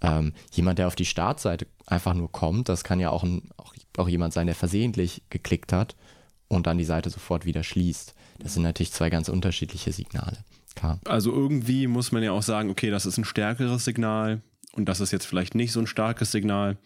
Ähm, 0.00 0.32
jemand, 0.52 0.78
der 0.78 0.88
auf 0.88 0.96
die 0.96 1.04
Startseite 1.04 1.66
einfach 1.86 2.14
nur 2.14 2.30
kommt, 2.30 2.68
das 2.68 2.84
kann 2.84 3.00
ja 3.00 3.10
auch, 3.10 3.22
ein, 3.22 3.48
auch, 3.56 3.74
auch 3.96 4.08
jemand 4.08 4.32
sein, 4.32 4.46
der 4.46 4.56
versehentlich 4.56 5.22
geklickt 5.30 5.72
hat 5.72 5.96
und 6.48 6.66
dann 6.66 6.78
die 6.78 6.84
Seite 6.84 7.10
sofort 7.10 7.44
wieder 7.44 7.62
schließt. 7.62 8.14
Das 8.40 8.54
sind 8.54 8.62
natürlich 8.62 8.92
zwei 8.92 9.10
ganz 9.10 9.28
unterschiedliche 9.28 9.92
Signale. 9.92 10.38
Klar. 10.74 11.00
Also 11.06 11.32
irgendwie 11.32 11.86
muss 11.86 12.12
man 12.12 12.22
ja 12.22 12.32
auch 12.32 12.42
sagen, 12.42 12.70
okay, 12.70 12.90
das 12.90 13.06
ist 13.06 13.18
ein 13.18 13.24
stärkeres 13.24 13.84
Signal 13.84 14.42
und 14.72 14.88
das 14.88 15.00
ist 15.00 15.10
jetzt 15.10 15.26
vielleicht 15.26 15.54
nicht 15.54 15.72
so 15.72 15.80
ein 15.80 15.86
starkes 15.86 16.30
Signal. 16.30 16.76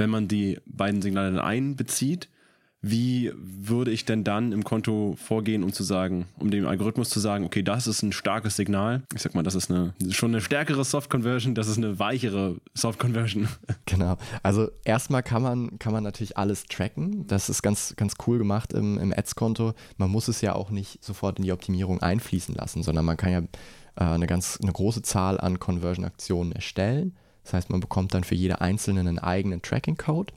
Wenn 0.00 0.10
man 0.10 0.28
die 0.28 0.58
beiden 0.64 1.02
Signale 1.02 1.30
dann 1.30 1.44
einbezieht, 1.44 2.28
wie 2.82 3.30
würde 3.36 3.90
ich 3.90 4.06
denn 4.06 4.24
dann 4.24 4.52
im 4.52 4.64
Konto 4.64 5.14
vorgehen, 5.22 5.62
um 5.62 5.72
zu 5.72 5.82
sagen, 5.82 6.26
um 6.38 6.50
dem 6.50 6.66
Algorithmus 6.66 7.10
zu 7.10 7.20
sagen, 7.20 7.44
okay, 7.44 7.62
das 7.62 7.86
ist 7.86 8.02
ein 8.02 8.12
starkes 8.12 8.56
Signal. 8.56 9.02
Ich 9.14 9.20
sag 9.20 9.34
mal, 9.34 9.42
das 9.42 9.54
ist 9.54 9.70
eine 9.70 9.92
schon 10.10 10.30
eine 10.30 10.40
stärkere 10.40 10.82
Soft 10.84 11.10
Conversion, 11.10 11.54
das 11.54 11.68
ist 11.68 11.76
eine 11.76 11.98
weichere 11.98 12.56
Soft 12.74 12.98
Conversion. 12.98 13.48
Genau. 13.86 14.16
Also 14.44 14.68
erstmal 14.84 15.22
kann 15.24 15.42
man, 15.42 15.78
kann 15.80 15.92
man 15.92 16.04
natürlich 16.04 16.36
alles 16.36 16.64
tracken. 16.64 17.26
Das 17.26 17.48
ist 17.48 17.60
ganz, 17.60 17.94
ganz 17.96 18.14
cool 18.26 18.38
gemacht 18.38 18.72
im, 18.72 18.98
im 18.98 19.12
Ads-Konto. 19.12 19.74
Man 19.96 20.10
muss 20.10 20.28
es 20.28 20.40
ja 20.42 20.54
auch 20.54 20.70
nicht 20.70 21.04
sofort 21.04 21.38
in 21.38 21.44
die 21.44 21.52
Optimierung 21.52 22.00
einfließen 22.00 22.54
lassen, 22.54 22.84
sondern 22.84 23.04
man 23.04 23.16
kann 23.16 23.32
ja 23.32 23.40
äh, 23.96 24.14
eine 24.14 24.28
ganz 24.28 24.58
eine 24.62 24.72
große 24.72 25.02
Zahl 25.02 25.40
an 25.40 25.58
Conversion-Aktionen 25.58 26.52
erstellen. 26.52 27.16
Das 27.50 27.54
heißt, 27.54 27.70
man 27.70 27.80
bekommt 27.80 28.14
dann 28.14 28.22
für 28.22 28.36
jede 28.36 28.60
einzelne 28.60 29.00
einen 29.00 29.18
eigenen 29.18 29.60
Tracking-Code 29.60 30.32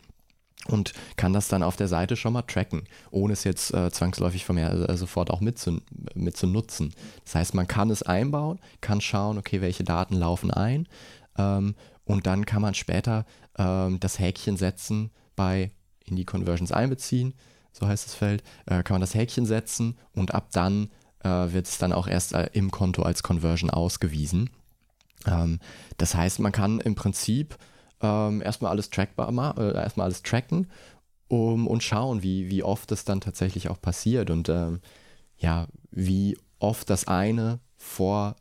und 0.68 0.94
kann 1.16 1.32
das 1.32 1.48
dann 1.48 1.62
auf 1.62 1.76
der 1.76 1.88
Seite 1.88 2.16
schon 2.16 2.34
mal 2.34 2.42
tracken, 2.42 2.86
ohne 3.12 3.34
es 3.34 3.44
jetzt 3.44 3.72
äh, 3.72 3.92
zwangsläufig 3.92 4.46
von 4.46 4.56
mir 4.56 4.90
äh, 4.90 4.98
sofort 4.98 5.30
auch 5.30 5.40
mitzu, 5.40 5.80
mitzunutzen. 6.16 6.92
Das 7.24 7.36
heißt, 7.36 7.54
man 7.54 7.68
kann 7.68 7.92
es 7.92 8.02
einbauen, 8.02 8.60
kann 8.82 9.00
schauen, 9.00 9.38
okay, 9.38 9.62
welche 9.62 9.84
Daten 9.84 10.16
laufen 10.16 10.50
ein 10.50 10.88
ähm, 11.38 11.76
und 12.04 12.26
dann 12.26 12.48
kann 12.48 12.64
man 12.64 12.74
später 12.74 13.28
ähm, 13.60 14.00
das 14.00 14.18
Häkchen 14.18 14.58
setzen 14.58 15.12
bei 15.36 15.70
in 16.06 16.16
die 16.16 16.26
Conversions 16.26 16.72
einbeziehen, 16.72 17.36
so 17.74 17.88
heißt 17.88 18.08
das 18.08 18.16
Feld, 18.16 18.42
äh, 18.66 18.82
kann 18.82 18.96
man 18.96 19.02
das 19.02 19.14
Häkchen 19.14 19.46
setzen 19.46 20.00
und 20.16 20.34
ab 20.34 20.48
dann 20.52 20.90
äh, 21.24 21.30
wird 21.30 21.68
es 21.68 21.78
dann 21.78 21.94
auch 21.94 22.08
erst 22.08 22.34
äh, 22.34 22.50
im 22.54 22.72
Konto 22.72 23.04
als 23.04 23.22
Conversion 23.22 23.70
ausgewiesen. 23.70 24.50
Ähm, 25.28 25.60
das 25.98 26.16
heißt, 26.16 26.40
man 26.40 26.52
kann 26.52 26.80
im 26.80 26.96
Prinzip 26.96 27.58
ähm, 28.02 28.42
erstmal 28.42 28.72
alles 28.72 28.90
trackbar, 28.90 29.58
äh, 29.58 29.76
erstmal 29.76 30.06
alles 30.06 30.24
tracken 30.24 30.68
um, 31.28 31.68
und 31.68 31.84
schauen, 31.84 32.24
wie, 32.24 32.50
wie 32.50 32.64
oft 32.64 32.92
das 32.92 33.06
dann 33.06 33.22
tatsächlich 33.22 33.70
auch 33.70 33.82
passiert. 33.82 34.30
Und 34.30 34.50
ähm, 34.50 34.82
ja, 35.38 35.68
wie 35.92 36.38
oft 36.60 36.90
das 36.90 37.08
eine 37.08 37.60
vor 37.78 38.36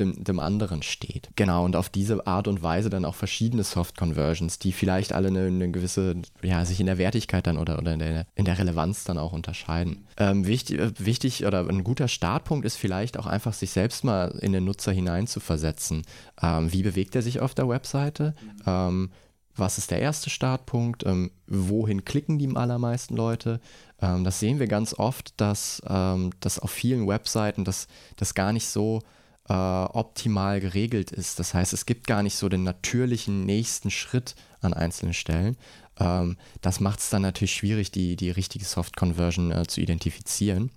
dem, 0.00 0.24
dem 0.24 0.40
anderen 0.40 0.82
steht. 0.82 1.30
Genau, 1.36 1.64
und 1.64 1.76
auf 1.76 1.88
diese 1.88 2.26
Art 2.26 2.48
und 2.48 2.62
Weise 2.62 2.90
dann 2.90 3.04
auch 3.04 3.14
verschiedene 3.14 3.62
Soft 3.62 3.96
Conversions, 3.96 4.58
die 4.58 4.72
vielleicht 4.72 5.12
alle 5.12 5.28
eine, 5.28 5.46
eine 5.46 5.70
gewisse, 5.70 6.16
ja, 6.42 6.64
sich 6.64 6.80
in 6.80 6.86
der 6.86 6.98
Wertigkeit 6.98 7.46
dann 7.46 7.58
oder, 7.58 7.78
oder 7.78 7.92
in, 7.92 7.98
der, 8.00 8.26
in 8.34 8.44
der 8.44 8.58
Relevanz 8.58 9.04
dann 9.04 9.18
auch 9.18 9.32
unterscheiden. 9.32 10.06
Ähm, 10.16 10.46
wichtig, 10.46 10.80
äh, 10.80 10.92
wichtig 10.98 11.46
oder 11.46 11.68
ein 11.68 11.84
guter 11.84 12.08
Startpunkt 12.08 12.64
ist 12.64 12.76
vielleicht 12.76 13.18
auch 13.18 13.26
einfach, 13.26 13.52
sich 13.52 13.70
selbst 13.70 14.02
mal 14.04 14.30
in 14.40 14.52
den 14.52 14.64
Nutzer 14.64 14.92
hinein 14.92 15.26
zu 15.26 15.40
versetzen. 15.40 16.02
Ähm, 16.42 16.72
wie 16.72 16.82
bewegt 16.82 17.14
er 17.14 17.22
sich 17.22 17.40
auf 17.40 17.54
der 17.54 17.68
Webseite? 17.68 18.34
Ähm, 18.66 19.10
was 19.56 19.78
ist 19.78 19.90
der 19.90 20.00
erste 20.00 20.30
Startpunkt? 20.30 21.04
Ähm, 21.04 21.30
wohin 21.46 22.04
klicken 22.04 22.38
die 22.38 22.54
allermeisten 22.56 23.16
Leute? 23.16 23.60
Ähm, 24.00 24.24
das 24.24 24.40
sehen 24.40 24.58
wir 24.58 24.66
ganz 24.66 24.94
oft, 24.94 25.40
dass, 25.40 25.82
ähm, 25.86 26.30
dass 26.40 26.58
auf 26.58 26.70
vielen 26.70 27.06
Webseiten 27.06 27.64
das, 27.64 27.86
das 28.16 28.34
gar 28.34 28.52
nicht 28.52 28.68
so 28.68 29.00
äh, 29.48 29.52
optimal 29.52 30.60
geregelt 30.60 31.10
ist. 31.10 31.38
Das 31.38 31.54
heißt, 31.54 31.72
es 31.72 31.86
gibt 31.86 32.06
gar 32.06 32.22
nicht 32.22 32.36
so 32.36 32.48
den 32.48 32.62
natürlichen 32.62 33.44
nächsten 33.44 33.90
Schritt 33.90 34.34
an 34.60 34.74
einzelnen 34.74 35.14
Stellen. 35.14 35.56
Ähm, 35.98 36.36
das 36.60 36.80
macht 36.80 37.00
es 37.00 37.10
dann 37.10 37.22
natürlich 37.22 37.54
schwierig, 37.54 37.90
die, 37.90 38.16
die 38.16 38.30
richtige 38.30 38.64
Soft 38.64 38.96
Conversion 38.96 39.50
äh, 39.50 39.66
zu 39.66 39.80
identifizieren. 39.80 40.70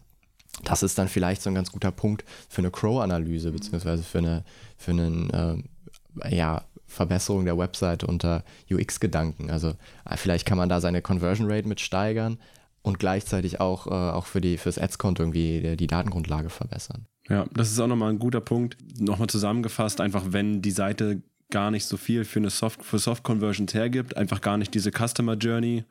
Das 0.63 0.83
ist 0.83 0.97
dann 0.97 1.07
vielleicht 1.07 1.41
so 1.41 1.49
ein 1.49 1.55
ganz 1.55 1.71
guter 1.71 1.91
Punkt 1.91 2.23
für 2.47 2.61
eine 2.61 2.71
Crow-Analyse, 2.71 3.51
beziehungsweise 3.51 4.03
für 4.03 4.19
eine, 4.19 4.43
für 4.77 4.91
einen, 4.91 5.29
äh, 5.31 6.35
ja, 6.35 6.63
Verbesserung 6.85 7.45
der 7.45 7.57
Webseite 7.57 8.05
unter 8.05 8.43
UX-Gedanken. 8.69 9.49
Also 9.49 9.69
äh, 10.05 10.15
vielleicht 10.15 10.45
kann 10.45 10.57
man 10.57 10.69
da 10.69 10.79
seine 10.79 11.01
Conversion 11.01 11.51
Rate 11.51 11.67
mit 11.67 11.79
steigern 11.79 12.37
und 12.83 12.99
gleichzeitig 12.99 13.59
auch, 13.59 13.87
äh, 13.87 13.89
auch 13.89 14.25
für, 14.25 14.41
die, 14.41 14.57
fürs 14.57 14.77
Ads-Konto 14.77 15.23
irgendwie 15.23 15.61
die, 15.61 15.77
die 15.77 15.87
Datengrundlage 15.87 16.49
verbessern. 16.49 17.07
Ja, 17.29 17.45
das 17.53 17.71
ist 17.71 17.79
auch 17.79 17.87
nochmal 17.87 18.11
ein 18.11 18.19
guter 18.19 18.41
Punkt. 18.41 18.77
Nochmal 18.99 19.27
zusammengefasst, 19.27 20.01
einfach 20.01 20.25
wenn 20.29 20.61
die 20.61 20.71
Seite 20.71 21.21
gar 21.49 21.71
nicht 21.71 21.85
so 21.85 21.97
viel 21.97 22.25
für 22.25 22.39
eine 22.39 22.49
Soft, 22.49 22.83
für 22.83 22.99
Soft 22.99 23.23
Conversions 23.23 23.73
hergibt, 23.73 24.17
einfach 24.17 24.41
gar 24.41 24.57
nicht 24.57 24.73
diese 24.73 24.91
Customer 24.91 25.35
Journey 25.35 25.85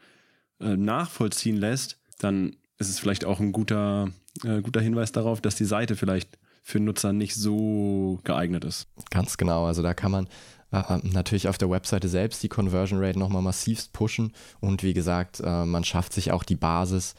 äh, 0.60 0.76
nachvollziehen 0.76 1.56
lässt, 1.56 1.98
dann 2.18 2.56
ist 2.78 2.88
es 2.88 2.98
vielleicht 2.98 3.24
auch 3.24 3.40
ein 3.40 3.52
guter, 3.52 4.10
äh, 4.44 4.60
guter 4.60 4.80
Hinweis 4.80 5.12
darauf, 5.12 5.40
dass 5.40 5.54
die 5.54 5.64
Seite 5.64 5.96
vielleicht 5.96 6.38
für 6.62 6.80
Nutzer 6.80 7.12
nicht 7.12 7.34
so 7.34 8.20
geeignet 8.24 8.64
ist. 8.64 8.88
Ganz 9.10 9.36
genau. 9.36 9.66
Also 9.66 9.82
da 9.82 9.94
kann 9.94 10.12
man 10.12 10.28
äh, 10.72 10.98
natürlich 11.02 11.48
auf 11.48 11.58
der 11.58 11.70
Webseite 11.70 12.08
selbst 12.08 12.42
die 12.42 12.48
Conversion 12.48 13.02
Rate 13.02 13.18
nochmal 13.18 13.42
massivst 13.42 13.92
pushen 13.92 14.32
und 14.60 14.82
wie 14.82 14.94
gesagt, 14.94 15.40
äh, 15.40 15.64
man 15.64 15.84
schafft 15.84 16.12
sich 16.12 16.32
auch 16.32 16.44
die 16.44 16.56
Basis 16.56 17.14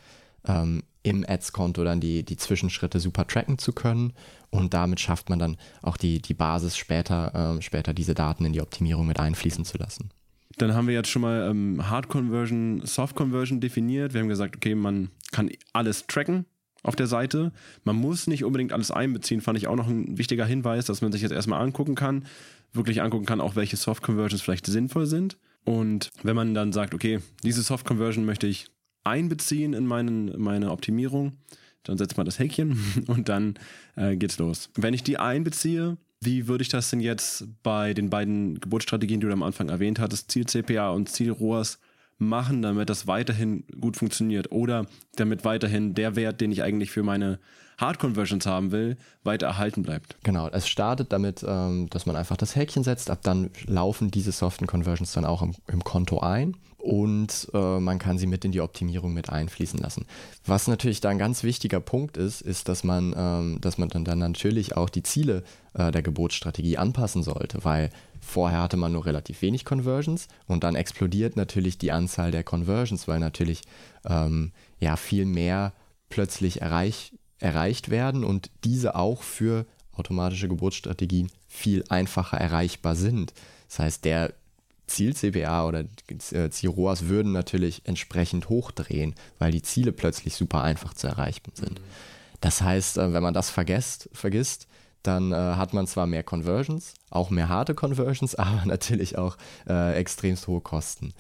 ähm, 0.46 0.84
im 1.04 1.26
Ads-Konto 1.28 1.84
dann 1.84 2.00
die, 2.00 2.24
die 2.24 2.38
Zwischenschritte 2.38 3.00
super 3.00 3.28
tracken 3.28 3.58
zu 3.58 3.74
können. 3.74 4.14
Und 4.50 4.74
damit 4.74 5.00
schafft 5.00 5.30
man 5.30 5.40
dann 5.40 5.58
auch 5.82 5.98
die, 5.98 6.22
die 6.22 6.34
Basis 6.34 6.78
später, 6.78 7.58
äh, 7.58 7.62
später 7.62 7.94
diese 7.94 8.14
Daten 8.14 8.46
in 8.46 8.54
die 8.54 8.62
Optimierung 8.62 9.06
mit 9.06 9.20
einfließen 9.20 9.66
zu 9.66 9.78
lassen. 9.78 10.10
Dann 10.58 10.74
haben 10.74 10.88
wir 10.88 10.94
jetzt 10.94 11.10
schon 11.10 11.24
mal 11.24 11.50
ähm, 11.50 11.90
Hard 11.90 12.08
Conversion, 12.08 12.82
Soft 12.86 13.16
Conversion 13.16 13.60
definiert. 13.60 14.14
Wir 14.14 14.22
haben 14.22 14.30
gesagt, 14.30 14.56
okay, 14.56 14.76
man 14.76 15.10
kann 15.32 15.50
alles 15.74 16.08
tracken 16.08 16.46
auf 16.84 16.96
der 16.96 17.08
Seite. 17.08 17.52
Man 17.84 17.96
muss 17.96 18.28
nicht 18.28 18.44
unbedingt 18.44 18.72
alles 18.72 18.92
einbeziehen, 18.92 19.42
fand 19.42 19.58
ich 19.58 19.68
auch 19.68 19.76
noch 19.76 19.88
ein 19.88 20.18
wichtiger 20.18 20.46
Hinweis, 20.46 20.86
dass 20.86 21.02
man 21.02 21.12
sich 21.12 21.22
jetzt 21.22 21.32
erstmal 21.32 21.62
angucken 21.62 21.96
kann, 21.96 22.26
wirklich 22.72 23.02
angucken 23.02 23.26
kann, 23.26 23.42
auch 23.42 23.56
welche 23.56 23.78
Soft 23.78 24.04
Conversions 24.04 24.42
vielleicht 24.42 24.68
sinnvoll 24.68 25.08
sind. 25.08 25.38
Und 25.66 26.12
wenn 26.24 26.36
man 26.36 26.54
dann 26.54 26.74
sagt, 26.74 26.94
okay, 26.94 27.20
diese 27.44 27.62
Soft 27.62 27.86
Conversion 27.86 28.26
möchte 28.26 28.48
ich 28.48 28.68
einbeziehen 29.04 29.74
in 29.74 29.86
meinen, 29.86 30.40
meine 30.40 30.72
Optimierung. 30.72 31.34
Dann 31.84 31.98
setzt 31.98 32.18
man 32.18 32.26
das 32.26 32.40
Häkchen 32.40 32.80
und 33.08 33.30
dann 33.30 33.56
äh, 33.96 34.16
geht's 34.16 34.38
los. 34.38 34.70
Wenn 34.76 34.94
ich 34.94 35.04
die 35.04 35.18
einbeziehe, 35.18 35.98
wie 36.22 36.48
würde 36.48 36.62
ich 36.62 36.70
das 36.70 36.90
denn 36.90 37.02
jetzt 37.02 37.46
bei 37.64 37.94
den 37.94 38.10
beiden 38.10 38.60
Geburtsstrategien, 38.60 39.20
die 39.20 39.28
du 39.28 39.34
am 39.34 39.44
Anfang 39.44 39.70
erwähnt 39.70 40.00
hattest, 40.00 40.32
Ziel 40.32 40.46
CPA 40.46 40.92
und 40.92 41.10
Ziel 41.10 41.32
ROAS, 41.32 41.80
machen, 42.18 42.62
damit 42.62 42.90
das 42.90 43.08
weiterhin 43.08 43.66
gut 43.80 43.98
funktioniert 43.98 44.52
oder 44.52 44.86
damit 45.16 45.46
weiterhin 45.46 45.94
der 45.94 46.16
Wert, 46.16 46.42
den 46.42 46.52
ich 46.52 46.64
eigentlich 46.64 46.92
für 46.92 47.04
meine 47.04 47.40
Hard 47.84 48.00
Conversions 48.00 48.46
haben 48.46 48.72
will, 48.72 48.98
weiter 49.24 49.48
erhalten 49.48 49.84
bleibt. 49.84 50.16
Genau, 50.24 50.48
es 50.48 50.68
startet 50.68 51.12
damit, 51.12 51.44
ähm, 51.46 51.90
dass 51.90 52.06
man 52.06 52.16
einfach 52.16 52.38
das 52.38 52.56
Häkchen 52.56 52.84
setzt, 52.84 53.10
ab 53.10 53.20
dann 53.24 53.50
laufen 53.66 54.10
diese 54.10 54.32
soften 54.32 54.68
Conversions 54.68 55.12
dann 55.12 55.26
auch 55.26 55.42
im, 55.42 55.54
im 55.68 55.84
Konto 55.84 56.20
ein 56.20 56.56
und 56.78 57.50
äh, 57.54 57.80
man 57.80 58.00
kann 58.00 58.18
sie 58.18 58.28
mit 58.28 58.46
in 58.46 58.52
die 58.54 58.62
Optimierung 58.62 59.14
mit 59.14 59.30
einfließen 59.30 59.80
lassen. 59.80 60.06
Was 60.46 60.68
natürlich 60.68 61.02
da 61.02 61.10
ein 61.10 61.18
ganz 61.18 61.44
wichtiger 61.44 61.80
Punkt 61.80 62.16
ist, 62.16 62.42
ist, 62.42 62.70
dass 62.70 62.86
man, 62.86 63.14
ähm, 63.18 63.58
dass 63.60 63.78
man 63.78 63.90
dann, 63.90 64.20
natürlich 64.20 64.78
auch 64.78 64.90
die 64.90 65.04
Ziele 65.04 65.44
äh, 65.74 65.92
der 65.92 66.04
Gebotsstrategie 66.04 66.78
anpassen 66.78 67.22
sollte, 67.24 67.66
weil 67.66 67.90
vorher 68.22 68.62
hatte 68.62 68.78
man 68.78 68.94
nur 68.94 69.06
relativ 69.06 69.42
wenig 69.42 69.66
Conversions 69.66 70.28
und 70.46 70.64
dann 70.64 70.76
explodiert 70.76 71.36
natürlich 71.36 71.78
die 71.78 71.92
Anzahl 71.92 72.32
der 72.32 72.44
Conversions, 72.44 73.08
weil 73.08 73.20
natürlich 73.20 73.62
ähm, 74.06 74.52
ja 74.80 74.96
viel 74.96 75.26
mehr 75.26 75.74
plötzlich 76.10 76.62
erreicht 76.62 77.14
erreicht 77.44 77.90
werden 77.90 78.24
und 78.24 78.50
diese 78.64 78.96
auch 78.96 79.22
für 79.22 79.66
automatische 79.92 80.48
Geburtsstrategien 80.48 81.30
viel 81.48 81.84
einfacher 81.90 82.38
erreichbar 82.38 82.96
sind. 82.96 83.34
Das 83.68 83.80
heißt, 83.80 84.06
der 84.06 84.34
Ziel-CPA 84.88 85.66
oder 85.66 85.86
Ziel-ROAS 86.50 87.08
würden 87.08 87.32
natürlich 87.32 87.82
entsprechend 87.86 88.50
hochdrehen, 88.50 89.16
weil 89.40 89.52
die 89.52 89.62
Ziele 89.62 89.92
plötzlich 89.92 90.36
super 90.36 90.64
einfach 90.64 90.94
zu 90.94 91.08
erreichen 91.08 91.52
sind. 91.54 91.82
Das 92.42 92.62
heißt, 92.62 92.98
äh, 92.98 93.14
wenn 93.14 93.24
man 93.24 93.34
das 93.34 93.50
vergesst, 93.50 94.10
vergisst, 94.14 94.68
dann 95.04 95.32
äh, 95.32 95.36
hat 95.36 95.74
man 95.74 95.88
zwar 95.88 96.08
mehr 96.08 96.24
Conversions, 96.24 96.94
auch 97.10 97.30
mehr 97.30 97.50
harte 97.50 97.76
Conversions, 97.76 98.36
aber 98.40 98.66
natürlich 98.66 99.18
auch 99.18 99.38
äh, 99.68 99.94
extremst 99.96 100.48
hohe 100.48 100.62
Kosten. 100.62 101.14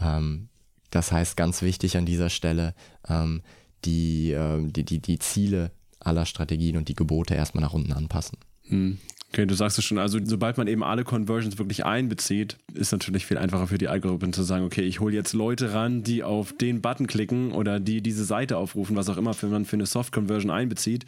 Ähm, 0.00 0.48
das 0.90 1.12
heißt, 1.12 1.36
ganz 1.36 1.62
wichtig 1.62 1.96
an 1.96 2.06
dieser 2.06 2.30
Stelle, 2.30 2.74
ähm, 3.08 3.42
die, 3.84 4.32
äh, 4.32 4.62
die, 4.70 4.84
die, 4.84 5.00
die 5.00 5.18
Ziele 5.18 5.70
aller 6.00 6.26
Strategien 6.26 6.76
und 6.76 6.88
die 6.88 6.94
Gebote 6.94 7.34
erstmal 7.34 7.62
nach 7.62 7.74
unten 7.74 7.92
anpassen. 7.92 8.38
Hm. 8.64 8.98
Okay, 9.30 9.44
du 9.44 9.54
sagst 9.54 9.78
es 9.78 9.84
schon, 9.84 9.98
also 9.98 10.18
sobald 10.24 10.56
man 10.56 10.68
eben 10.68 10.82
alle 10.82 11.04
Conversions 11.04 11.58
wirklich 11.58 11.84
einbezieht, 11.84 12.56
ist 12.72 12.92
natürlich 12.92 13.26
viel 13.26 13.36
einfacher 13.36 13.66
für 13.66 13.76
die 13.76 13.88
Algorithmen 13.88 14.32
zu 14.32 14.42
sagen, 14.42 14.64
okay, 14.64 14.80
ich 14.80 15.00
hole 15.00 15.14
jetzt 15.14 15.34
Leute 15.34 15.74
ran, 15.74 16.02
die 16.02 16.22
auf 16.22 16.54
den 16.54 16.80
Button 16.80 17.06
klicken 17.06 17.52
oder 17.52 17.78
die 17.78 18.00
diese 18.00 18.24
Seite 18.24 18.56
aufrufen, 18.56 18.96
was 18.96 19.10
auch 19.10 19.18
immer 19.18 19.34
für 19.34 19.48
man 19.48 19.66
für 19.66 19.76
eine 19.76 19.84
Soft 19.84 20.12
Conversion 20.12 20.50
einbezieht. 20.50 21.04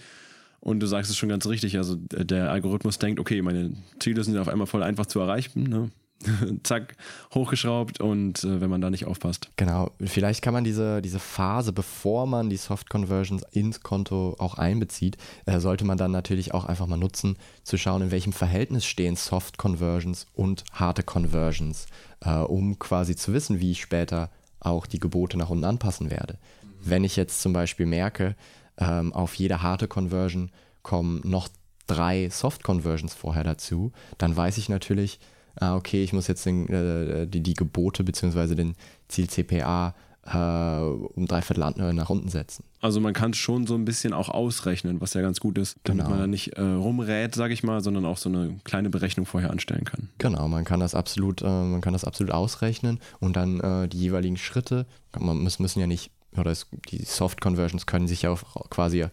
Und 0.60 0.80
du 0.80 0.86
sagst 0.86 1.10
es 1.10 1.16
schon 1.16 1.30
ganz 1.30 1.46
richtig, 1.46 1.78
also 1.78 1.96
der 1.96 2.50
Algorithmus 2.50 2.98
denkt, 2.98 3.18
okay, 3.18 3.40
meine 3.40 3.72
Ziele 3.98 4.22
sind 4.22 4.36
auf 4.36 4.48
einmal 4.48 4.66
voll 4.66 4.82
einfach 4.82 5.06
zu 5.06 5.18
erreichen. 5.18 5.62
Ne? 5.62 5.90
zack, 6.64 6.96
hochgeschraubt 7.34 8.00
und 8.00 8.44
äh, 8.44 8.60
wenn 8.60 8.70
man 8.70 8.80
da 8.80 8.90
nicht 8.90 9.06
aufpasst. 9.06 9.50
Genau, 9.56 9.90
vielleicht 10.00 10.42
kann 10.42 10.52
man 10.52 10.64
diese, 10.64 11.00
diese 11.00 11.18
Phase, 11.18 11.72
bevor 11.72 12.26
man 12.26 12.50
die 12.50 12.56
Soft 12.56 12.90
Conversions 12.90 13.42
ins 13.52 13.80
Konto 13.82 14.36
auch 14.38 14.54
einbezieht, 14.54 15.16
äh, 15.46 15.60
sollte 15.60 15.84
man 15.84 15.98
dann 15.98 16.10
natürlich 16.10 16.52
auch 16.52 16.64
einfach 16.64 16.86
mal 16.86 16.96
nutzen, 16.96 17.36
zu 17.62 17.78
schauen, 17.78 18.02
in 18.02 18.10
welchem 18.10 18.32
Verhältnis 18.32 18.84
stehen 18.84 19.16
Soft 19.16 19.56
Conversions 19.56 20.26
und 20.34 20.64
harte 20.72 21.02
Conversions, 21.02 21.86
äh, 22.20 22.34
um 22.34 22.78
quasi 22.78 23.16
zu 23.16 23.32
wissen, 23.32 23.60
wie 23.60 23.72
ich 23.72 23.80
später 23.80 24.30
auch 24.60 24.86
die 24.86 25.00
Gebote 25.00 25.38
nach 25.38 25.48
unten 25.48 25.64
anpassen 25.64 26.10
werde. 26.10 26.38
Wenn 26.82 27.04
ich 27.04 27.16
jetzt 27.16 27.40
zum 27.40 27.52
Beispiel 27.52 27.86
merke, 27.86 28.36
ähm, 28.76 29.12
auf 29.12 29.34
jede 29.34 29.62
harte 29.62 29.88
Conversion 29.88 30.50
kommen 30.82 31.20
noch 31.24 31.48
drei 31.86 32.28
Soft 32.30 32.62
Conversions 32.62 33.14
vorher 33.14 33.44
dazu, 33.44 33.92
dann 34.18 34.36
weiß 34.36 34.58
ich 34.58 34.68
natürlich, 34.68 35.18
ah, 35.57 35.76
okay, 35.76 36.02
ich 36.02 36.12
muss 36.12 36.26
jetzt 36.26 36.47
den, 36.47 36.69
äh, 36.69 37.26
die, 37.26 37.42
die 37.42 37.54
Gebote 37.54 38.04
bzw. 38.04 38.54
den 38.54 38.75
Ziel 39.09 39.28
CPA 39.28 39.95
äh, 40.26 40.78
um 40.78 41.26
drei 41.26 41.42
Viertel 41.42 41.62
äh, 41.78 41.92
nach 41.92 42.11
unten 42.11 42.28
setzen. 42.28 42.64
Also 42.80 43.00
man 43.00 43.14
kann 43.14 43.30
es 43.30 43.38
schon 43.38 43.66
so 43.66 43.75
ein 43.75 43.85
bisschen 43.85 44.12
auch 44.12 44.28
ausrechnen, 44.28 45.00
was 45.00 45.14
ja 45.14 45.23
ganz 45.23 45.40
gut 45.40 45.59
ist, 45.59 45.76
damit 45.85 46.04
genau. 46.04 46.11
man 46.11 46.19
da 46.21 46.26
nicht 46.26 46.57
äh, 46.57 46.62
rumrät, 46.62 47.35
sage 47.35 47.54
ich 47.54 47.62
mal, 47.62 47.83
sondern 47.83 48.04
auch 48.04 48.19
so 48.19 48.28
eine 48.28 48.61
kleine 48.64 48.90
Berechnung 48.90 49.26
vorher 49.26 49.50
anstellen 49.50 49.85
kann. 49.85 50.09
Genau, 50.19 50.47
man 50.49 50.64
kann 50.64 50.80
das 50.80 50.95
absolut, 50.95 51.42
äh, 51.42 51.47
man 51.47 51.80
kann 51.80 51.92
das 51.92 52.04
absolut 52.04 52.33
ausrechnen 52.33 53.00
und 53.19 53.37
dann 53.37 53.61
äh, 53.61 53.88
die 53.88 53.99
jeweiligen 53.99 54.37
Schritte, 54.37 54.87
man 55.19 55.42
müssen, 55.42 55.62
müssen 55.62 55.80
ja 55.80 55.87
nicht, 55.87 56.11
oder 56.37 56.50
es, 56.50 56.66
die 56.90 57.02
Soft 57.04 57.40
Conversions 57.40 57.87
können 57.87 58.07
sich 58.07 58.23
ja 58.23 58.30
auf, 58.30 58.45
quasi 58.71 59.07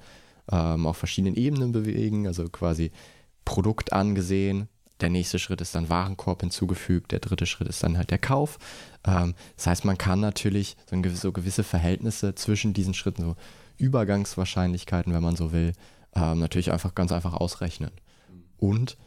ähm, 0.52 0.86
auf 0.86 0.98
verschiedenen 0.98 1.36
Ebenen 1.36 1.72
bewegen, 1.72 2.28
also 2.28 2.46
quasi 2.50 2.92
Produkt 3.46 3.94
angesehen, 3.94 4.68
der 5.02 5.10
nächste 5.10 5.40
Schritt 5.40 5.62
ist 5.62 5.76
dann 5.76 5.90
Warenkorb 5.90 6.42
hinzugefügt. 6.42 7.12
Der 7.12 7.20
dritte 7.20 7.46
Schritt 7.46 7.68
ist 7.68 7.84
dann 7.84 7.98
halt 7.98 8.12
der 8.12 8.18
Kauf. 8.18 8.58
Ähm, 9.06 9.36
das 9.56 9.68
heißt, 9.68 9.86
man 9.86 9.98
kann 9.98 10.20
natürlich 10.20 10.76
so, 10.90 10.96
gewisse, 11.02 11.22
so, 11.22 11.32
gewisse 11.32 11.64
Verhältnisse 11.64 12.36
zwischen 12.36 12.74
diesen 12.74 12.94
Schritten, 12.94 13.24
so 13.24 13.36
Übergangswahrscheinlichkeiten, 13.78 15.14
wenn 15.14 15.24
man 15.24 15.36
so 15.36 15.52
will, 15.52 15.74
ähm, 16.16 16.40
natürlich 16.40 16.72
einfach 16.72 16.96
ganz 16.96 17.12
einfach 17.12 17.34
ausrechnen. 17.34 17.92
Und 18.58 18.98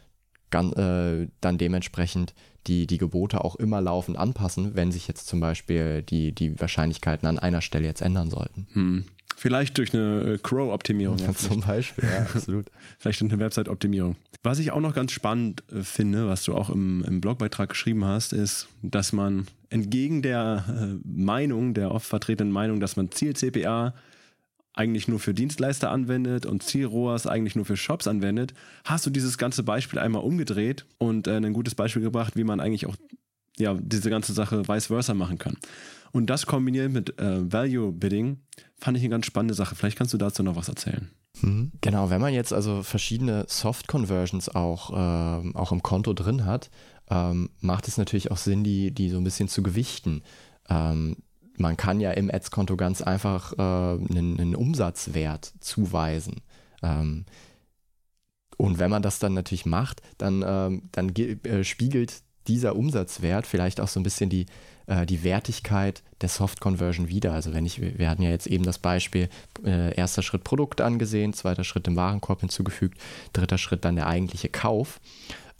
ganz, 0.50 0.76
äh, 0.76 1.28
dann 1.40 1.59
dementsprechend 1.59 2.35
die, 2.66 2.87
die 2.87 2.99
Gebote 2.99 3.42
auch 3.44 3.56
immer 3.56 3.80
laufend 3.80 4.18
anpassen, 4.18 4.75
wenn 4.75 4.92
sich 4.92 5.09
jetzt 5.09 5.26
zum 5.26 5.40
Beispiel 5.40 6.02
die, 6.02 6.32
die 6.32 6.61
Wahrscheinlichkeiten 6.61 7.26
an 7.26 7.38
einer 7.38 7.62
Stelle 7.62 7.87
jetzt 7.87 8.02
ändern 8.02 8.30
sollten. 8.30 8.66
Hm. 8.73 9.04
Vielleicht 9.40 9.78
durch 9.78 9.94
eine 9.94 10.35
äh, 10.35 10.38
Crow-Optimierung. 10.38 11.16
Ja, 11.16 11.35
zum 11.35 11.62
Beispiel, 11.62 12.04
ja, 12.04 12.20
absolut. 12.35 12.66
vielleicht 12.99 13.23
durch 13.23 13.32
eine 13.32 13.40
Website-Optimierung. 13.40 14.16
Was 14.42 14.59
ich 14.59 14.70
auch 14.70 14.80
noch 14.80 14.94
ganz 14.94 15.12
spannend 15.12 15.62
äh, 15.73 15.80
finde, 15.80 16.28
was 16.28 16.44
du 16.44 16.54
auch 16.54 16.68
im, 16.68 17.02
im 17.04 17.23
Blogbeitrag 17.23 17.70
geschrieben 17.70 18.04
hast, 18.04 18.35
ist, 18.35 18.68
dass 18.82 19.14
man 19.14 19.47
entgegen 19.70 20.20
der 20.20 20.64
äh, 20.68 20.99
Meinung, 21.09 21.73
der 21.73 21.90
oft 21.90 22.04
vertretenen 22.04 22.52
Meinung, 22.52 22.80
dass 22.80 22.97
man 22.97 23.12
Ziel-CPA 23.12 23.94
eigentlich 24.75 25.09
nur 25.09 25.18
für 25.18 25.32
Dienstleister 25.32 25.90
anwendet 25.90 26.44
und 26.44 26.62
Ziel-ROAS 26.62 27.26
eigentlich 27.26 27.57
nur 27.57 27.64
für 27.64 27.79
Shops 27.79 28.07
anwendet, 28.07 28.53
hast 28.85 29.07
du 29.07 29.11
dieses 29.11 29.38
ganze 29.38 29.62
Beispiel 29.62 30.00
einmal 30.00 30.22
umgedreht 30.22 30.85
und 30.98 31.26
äh, 31.26 31.37
ein 31.37 31.55
gutes 31.55 31.74
Beispiel 31.74 32.03
gebracht, 32.03 32.37
wie 32.37 32.44
man 32.44 32.61
eigentlich 32.61 32.85
auch 32.85 32.96
ja, 33.61 33.75
diese 33.81 34.11
ganze 34.11 34.33
Sache 34.33 34.66
vice 34.66 34.87
versa 34.87 35.14
machen 35.14 35.38
kann. 35.38 35.57
Und 36.12 36.27
das 36.27 36.46
kombiniert 36.46 36.92
mit 36.92 37.18
äh, 37.20 37.53
Value 37.53 37.92
Bidding 37.92 38.38
fand 38.77 38.96
ich 38.96 39.03
eine 39.03 39.11
ganz 39.11 39.27
spannende 39.27 39.55
Sache. 39.55 39.75
Vielleicht 39.75 39.96
kannst 39.96 40.12
du 40.14 40.18
dazu 40.18 40.42
noch 40.42 40.57
was 40.57 40.68
erzählen. 40.68 41.11
Mhm. 41.40 41.73
Genau, 41.81 42.11
wenn 42.11 42.20
man 42.20 42.35
jetzt 42.35 42.53
also 42.53 42.83
verschiedene 42.83 43.44
Soft 43.49 43.87
Conversions 43.88 44.49
auch, 44.49 44.90
äh, 44.90 45.53
auch 45.55 45.73
im 45.73 45.83
Konto 45.83 46.12
drin 46.12 46.44
hat, 46.44 46.70
ähm, 47.09 47.51
macht 47.61 47.88
es 47.88 47.99
natürlich 47.99 48.31
auch 48.31 48.37
Sinn, 48.37 48.64
die, 48.64 48.90
die 48.92 49.11
so 49.11 49.18
ein 49.18 49.25
bisschen 49.25 49.49
zu 49.49 49.62
gewichten. 49.62 50.23
Ähm, 50.68 51.16
man 51.57 51.77
kann 51.77 52.01
ja 52.01 52.12
im 52.12 52.31
Ads-Konto 52.31 52.77
ganz 52.77 53.03
einfach 53.03 53.53
äh, 53.53 53.62
einen, 53.62 54.40
einen, 54.40 54.55
Umsatzwert 54.55 55.53
zuweisen. 55.61 56.40
Ähm, 56.83 57.27
und 58.57 58.79
wenn 58.79 58.90
man 58.90 59.03
das 59.03 59.18
dann 59.18 59.35
natürlich 59.35 59.66
macht, 59.66 60.03
dann, 60.18 60.44
ähm, 60.46 60.88
dann 60.92 61.14
äh, 61.14 61.64
spiegelt 61.64 62.23
dieser 62.48 62.76
Umsatzwert 62.76 63.46
vielleicht 63.46 63.81
auch 63.81 63.88
so 63.88 64.00
ein 64.00 64.03
bisschen 64.03 64.31
die, 64.31 64.46
äh, 64.87 65.07
die 65.07 65.22
Wertigkeit 65.24 66.03
der 66.20 66.29
Soft 66.29 66.61
Conversion 66.61 67.09
wieder. 67.09 67.33
Also 67.33 67.53
wenn 67.55 67.66
ich, 67.66 67.81
wir 67.81 68.09
hatten 68.09 68.22
ja 68.22 68.31
jetzt 68.31 68.46
eben 68.46 68.64
das 68.64 68.79
Beispiel, 68.79 69.29
äh, 69.64 69.94
erster 69.94 70.22
Schritt 70.22 70.44
Produkt 70.44 70.81
angesehen, 70.81 71.33
zweiter 71.33 71.64
Schritt 71.64 71.87
im 71.87 71.96
Warenkorb 71.96 72.40
hinzugefügt, 72.40 72.98
dritter 73.33 73.59
Schritt 73.59 73.85
dann 73.85 73.96
der 73.96 74.07
eigentliche 74.07 74.48
Kauf. 74.48 75.00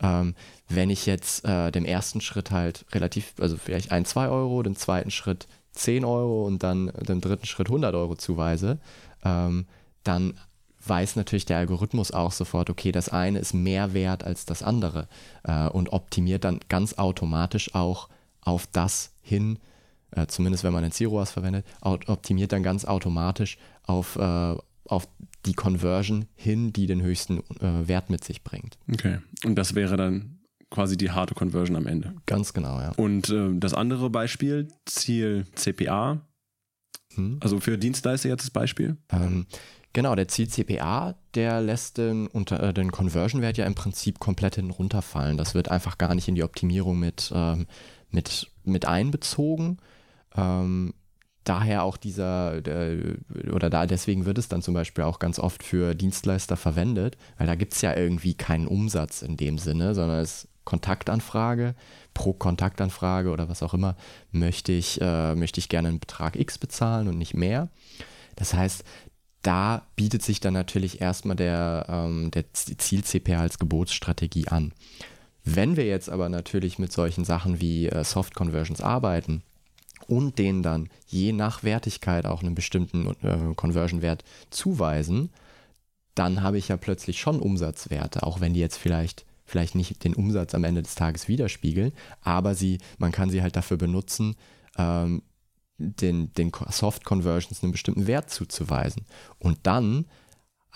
Ähm, 0.03 0.35
wenn 0.69 0.91
ich 0.91 1.07
jetzt 1.07 1.45
äh, 1.45 1.71
dem 1.71 1.85
ersten 1.85 2.21
Schritt 2.21 2.51
halt 2.51 2.87
relativ, 2.93 3.35
also 3.39 3.57
vielleicht 3.57 3.93
ein, 3.93 4.05
zwei 4.05 4.29
Euro, 4.29 4.63
dem 4.63 4.77
zweiten 4.77 5.11
Schritt 5.11 5.47
10 5.73 6.05
Euro 6.05 6.47
und 6.47 6.63
dann 6.63 6.93
dem 7.09 7.21
dritten 7.21 7.47
Schritt 7.47 7.69
100 7.69 7.95
Euro 7.95 8.17
zuweise, 8.17 8.79
ähm, 9.25 9.67
dann 10.05 10.35
weiß 10.87 11.17
natürlich 11.17 11.45
der 11.45 11.59
Algorithmus 11.59 12.11
auch 12.11 12.33
sofort, 12.33 12.71
okay, 12.71 12.93
das 12.93 13.09
eine 13.09 13.39
ist 13.39 13.55
mehr 13.55 13.93
wert 13.93 14.25
als 14.25 14.47
das 14.47 14.63
andere 14.63 15.09
äh, 15.45 15.69
und 15.69 15.93
optimiert 15.93 16.45
dann 16.45 16.61
ganz 16.69 16.95
automatisch 16.95 17.75
auch 17.75 18.09
auf 18.41 18.67
das 18.67 19.13
hin, 19.21 19.59
äh, 20.13 20.27
zumindest 20.27 20.65
wenn 20.65 20.73
man 20.73 20.85
ein 20.85 20.93
Zielroas 20.93 21.31
verwendet, 21.31 21.67
optimiert 21.83 22.53
dann 22.53 22.63
ganz 22.63 22.85
automatisch 22.85 23.59
auf, 23.85 24.17
äh, 24.17 24.57
auf 24.87 25.09
die 25.47 25.55
Conversion 25.55 26.27
hin, 26.35 26.73
die 26.73 26.87
den 26.87 27.03
höchsten 27.03 27.39
äh, 27.61 27.89
Wert 27.89 28.11
mit 28.11 28.25
sich 28.25 28.43
bringt. 28.43 28.79
Okay, 28.91 29.19
und 29.45 29.57
das 29.57 29.75
wäre 29.75 29.97
dann 29.97 30.39
quasi 30.71 30.97
die 30.97 31.11
harte 31.11 31.35
Conversion 31.35 31.77
am 31.77 31.87
Ende. 31.87 32.15
Ganz 32.27 32.53
genau, 32.53 32.81
ja. 32.81 32.93
Und 32.97 33.29
äh, 33.31 33.51
das 33.55 33.75
andere 33.75 34.09
Beispiel, 34.09 34.69
Ziel 34.87 35.47
CPA, 35.55 36.21
hm. 37.15 37.39
also 37.41 37.61
für 37.61 37.77
Dienstleister 37.77 38.29
jetzt 38.29 38.45
das 38.45 38.51
Beispiel? 38.51 38.97
Ähm, 39.11 39.47
Genau, 39.93 40.15
der 40.15 40.29
Ziel 40.29 40.49
CPA, 40.49 41.17
der 41.35 41.61
lässt 41.61 41.99
den, 41.99 42.29
unter, 42.29 42.63
äh, 42.63 42.73
den 42.73 42.93
Conversion-Wert 42.93 43.57
ja 43.57 43.67
im 43.67 43.75
Prinzip 43.75 44.21
komplett 44.21 44.55
hinten 44.55 44.71
runterfallen. 44.71 45.37
Das 45.37 45.55
wird 45.55 45.69
einfach 45.69 45.99
gar 45.99 46.15
nicht 46.15 46.29
in 46.29 46.37
die 46.37 46.45
Optimierung 46.45 46.99
mit, 46.99 47.33
ähm, 47.35 47.67
mit, 48.11 48.51
mit 48.65 48.87
einbezogen. 48.87 49.79
Ähm, 50.37 50.95
daher 51.43 51.83
auch 51.83 51.97
dieser, 51.97 52.61
der, 52.61 53.17
oder 53.53 53.69
da 53.69 53.87
deswegen 53.87 54.27
wird 54.27 54.39
es 54.39 54.49
dann 54.49 54.63
zum 54.63 54.75
Beispiel 54.75 55.03
auch 55.03 55.19
ganz 55.19 55.41
oft 55.41 55.65
für 55.65 55.97
Dienstleister 55.97 56.57
verwendet, 56.57 57.17
weil 57.39 57.49
da 57.49 57.57
gibt 57.57 57.75
es 57.75 57.81
ja 57.81 57.97
irgendwie 57.97 58.35
keinen 58.35 58.69
Umsatz 58.69 59.23
in 59.23 59.37
dem 59.37 59.59
Sinne, 59.59 59.95
sondern 59.95 60.21
es 60.21 60.47
Kontaktanfrage, 60.65 61.75
pro 62.15 62.33
Kontaktanfrage 62.33 63.31
oder 63.31 63.49
was 63.49 63.63
auch 63.65 63.75
immer, 63.75 63.97
möchte 64.31 64.71
ich, 64.71 65.01
äh, 65.01 65.35
möchte 65.35 65.59
ich 65.59 65.69
gerne 65.69 65.89
einen 65.89 65.99
Betrag 65.99 66.37
X 66.37 66.59
bezahlen 66.59 67.09
und 67.09 67.19
nicht 67.19 67.35
mehr. 67.35 67.71
Das 68.37 68.55
heißt, 68.55 68.85
da 69.43 69.87
bietet 69.97 70.23
sich 70.23 70.41
dann 70.41 70.55
natürlich 70.55 71.01
erstmal 71.01 71.37
der, 71.37 71.87
ähm, 71.89 72.31
der 72.31 72.45
Ziel-CPA 72.53 73.41
als 73.41 73.59
Gebotsstrategie 73.59 74.49
an. 74.49 74.73
Wenn 75.45 75.77
wir 75.77 75.87
jetzt 75.87 76.11
aber 76.11 76.29
natürlich 76.29 76.79
mit 76.79 76.93
solchen 76.93 77.25
Sachen 77.25 77.61
wie 77.61 77.87
äh, 77.89 78.05
Soft 78.05 78.35
Conversions 78.35 78.81
arbeiten 78.81 79.43
und 80.07 80.39
denen 80.39 80.63
dann 80.63 80.89
je 81.07 81.33
nach 81.33 81.63
Wertigkeit 81.63 82.27
auch 82.27 82.43
einen 82.43 82.55
bestimmten 82.55 83.15
äh, 83.23 83.55
Conversion-Wert 83.55 84.25
zuweisen, 84.51 85.31
dann 86.15 86.43
habe 86.43 86.59
ich 86.59 86.69
ja 86.69 86.77
plötzlich 86.77 87.21
schon 87.21 87.41
Umsatzwerte, 87.41 88.23
auch 88.23 88.41
wenn 88.41 88.53
die 88.53 88.61
jetzt 88.61 88.77
vielleicht 88.77 89.25
vielleicht 89.51 89.75
nicht 89.75 90.05
den 90.05 90.15
Umsatz 90.15 90.55
am 90.55 90.63
Ende 90.63 90.83
des 90.83 90.95
Tages 90.95 91.27
widerspiegeln, 91.27 91.93
aber 92.23 92.55
sie, 92.55 92.79
man 92.99 93.11
kann 93.11 93.31
sie 93.31 93.43
halt 93.43 93.57
dafür 93.57 93.77
benutzen, 93.77 94.37
ähm, 94.79 95.23
den, 95.81 96.33
den 96.35 96.53
Soft 96.71 97.05
Conversions 97.05 97.63
einen 97.63 97.73
bestimmten 97.73 98.07
Wert 98.07 98.31
zuzuweisen. 98.31 99.07
Und 99.39 99.59
dann 99.65 100.07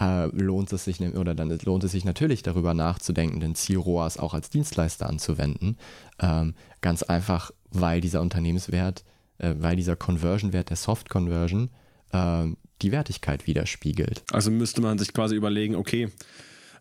äh, 0.01 0.27
lohnt 0.27 0.73
es 0.73 0.85
sich 0.85 0.99
ne, 0.99 1.13
oder 1.13 1.35
dann 1.35 1.57
lohnt 1.65 1.85
es 1.85 1.93
sich 1.93 2.05
natürlich 2.05 2.43
darüber 2.43 2.75
nachzudenken, 2.75 3.41
den 3.41 3.55
Ziel-ROAS 3.55 4.19
auch 4.19 4.35
als 4.35 4.51
Dienstleister 4.51 5.09
anzuwenden. 5.09 5.77
Ähm, 6.19 6.55
ganz 6.81 7.03
einfach, 7.03 7.53
weil 7.71 8.01
dieser 8.01 8.21
Unternehmenswert, 8.21 9.05
äh, 9.39 9.55
weil 9.59 9.77
dieser 9.77 9.97
Conversion-Wert 9.97 10.71
der 10.71 10.77
Soft 10.77 11.11
Conversion 11.11 11.71
äh, 12.13 12.47
die 12.83 12.93
Wertigkeit 12.93 13.47
widerspiegelt. 13.47 14.25
Also 14.33 14.51
müsste 14.51 14.81
man 14.81 14.99
sich 14.99 15.13
quasi 15.13 15.37
überlegen, 15.37 15.77
okay, 15.77 16.09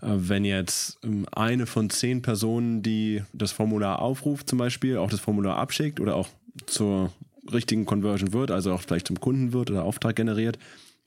wenn 0.05 0.43
jetzt 0.43 0.99
ähm, 1.03 1.25
eine 1.31 1.65
von 1.65 1.89
zehn 1.89 2.21
Personen, 2.21 2.81
die 2.81 3.23
das 3.31 3.51
Formular 3.51 3.99
aufruft, 3.99 4.49
zum 4.49 4.59
Beispiel, 4.59 4.97
auch 4.97 5.09
das 5.09 5.19
Formular 5.19 5.57
abschickt 5.57 5.99
oder 5.99 6.15
auch 6.15 6.27
zur 6.65 7.11
richtigen 7.51 7.85
Conversion 7.85 8.33
wird, 8.33 8.51
also 8.51 8.73
auch 8.73 8.81
vielleicht 8.81 9.07
zum 9.07 9.19
Kunden 9.19 9.53
wird 9.53 9.71
oder 9.71 9.83
Auftrag 9.83 10.15
generiert, 10.15 10.57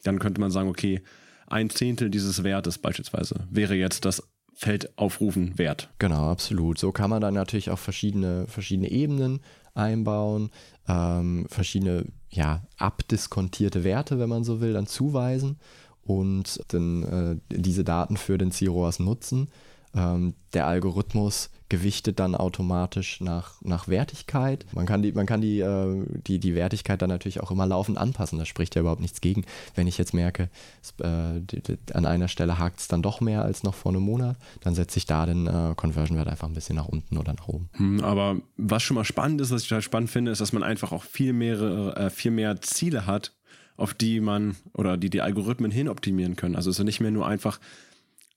dann 0.03 0.19
könnte 0.19 0.41
man 0.41 0.51
sagen, 0.51 0.69
okay, 0.69 1.03
ein 1.47 1.71
Zehntel 1.71 2.11
dieses 2.11 2.43
Wertes 2.43 2.79
beispielsweise 2.79 3.47
wäre 3.51 3.75
jetzt 3.75 4.05
das 4.05 4.23
Feld 4.55 4.97
aufrufen 4.99 5.59
wert. 5.59 5.91
Genau, 5.99 6.31
absolut. 6.31 6.79
So 6.79 6.91
kann 6.91 7.11
man 7.11 7.21
dann 7.21 7.35
natürlich 7.35 7.71
auch 7.71 7.79
verschiedene, 7.79 8.47
verschiedene 8.49 8.91
Ebenen 8.91 9.41
einbauen, 9.75 10.51
ähm, 10.89 11.47
verschiedene 11.51 12.07
ja, 12.31 12.67
abdiskontierte 12.79 13.85
Werte, 13.85 14.19
wenn 14.19 14.31
man 14.31 14.45
so 14.45 14.61
will, 14.61 14.73
dann 14.73 14.87
zuweisen 14.87 15.59
und 16.03 16.61
dann 16.69 17.03
äh, 17.03 17.37
diese 17.55 17.85
Daten 17.85 18.17
für 18.17 18.39
den 18.39 18.51
CROAS 18.51 18.99
nutzen. 18.99 19.49
Ähm, 19.97 20.35
der 20.53 20.67
Algorithmus 20.67 21.51
gewichtet 21.69 22.21
dann 22.21 22.35
automatisch 22.35 23.21
nach, 23.21 23.61
nach 23.63 23.89
Wertigkeit. 23.89 24.67
Man 24.73 24.87
kann, 24.87 25.03
die, 25.03 25.13
man 25.13 25.27
kann 25.27 25.41
die, 25.41 25.61
äh, 25.61 26.05
die, 26.27 26.39
die 26.39 26.55
Wertigkeit 26.55 27.03
dann 27.03 27.09
natürlich 27.09 27.41
auch 27.41 27.51
immer 27.51 27.67
laufend 27.67 27.99
anpassen. 27.99 28.39
Da 28.39 28.45
spricht 28.45 28.75
ja 28.75 28.83
überhaupt 28.83 29.01
nichts 29.01 29.21
gegen. 29.21 29.45
Wenn 29.75 29.87
ich 29.87 29.99
jetzt 29.99 30.15
merke, 30.15 30.49
es, 30.83 30.95
äh, 31.05 31.41
die, 31.41 31.63
die, 31.63 31.79
an 31.93 32.07
einer 32.07 32.29
Stelle 32.29 32.59
hakt 32.59 32.81
es 32.81 32.89
dann 32.89 33.03
doch 33.03 33.21
mehr 33.21 33.43
als 33.43 33.65
noch 33.65 33.75
vor 33.75 33.91
einem 33.91 34.03
Monat, 34.03 34.37
dann 34.61 34.75
setze 34.75 34.99
ich 34.99 35.07
da 35.07 35.27
den 35.27 35.47
äh, 35.47 35.75
Conversion-Wert 35.75 36.29
einfach 36.29 36.47
ein 36.47 36.55
bisschen 36.55 36.77
nach 36.77 36.89
unten 36.89 37.17
oder 37.17 37.33
nach 37.33 37.49
oben. 37.49 37.69
Hm, 37.73 38.05
aber 38.05 38.37
was 38.57 38.83
schon 38.83 38.95
mal 38.95 39.05
spannend 39.05 39.41
ist, 39.41 39.51
was 39.51 39.63
ich 39.63 39.69
total 39.69 39.83
spannend 39.83 40.11
finde, 40.11 40.31
ist, 40.31 40.41
dass 40.41 40.53
man 40.53 40.63
einfach 40.63 40.93
auch 40.93 41.03
viel 41.03 41.33
mehr, 41.33 41.61
äh, 41.97 42.11
viel 42.11 42.31
mehr 42.31 42.61
Ziele 42.61 43.07
hat, 43.07 43.33
auf 43.77 43.93
die 43.93 44.21
man 44.21 44.57
oder 44.73 44.97
die 44.97 45.11
die 45.11 45.21
Algorithmen 45.21 45.71
hin 45.71 45.89
optimieren 45.89 46.37
können. 46.37 46.57
Also 46.57 46.71
es 46.71 46.79
ist 46.79 46.85
nicht 46.85 47.01
mehr 47.01 47.11
nur 47.11 47.27
einfach 47.27 47.59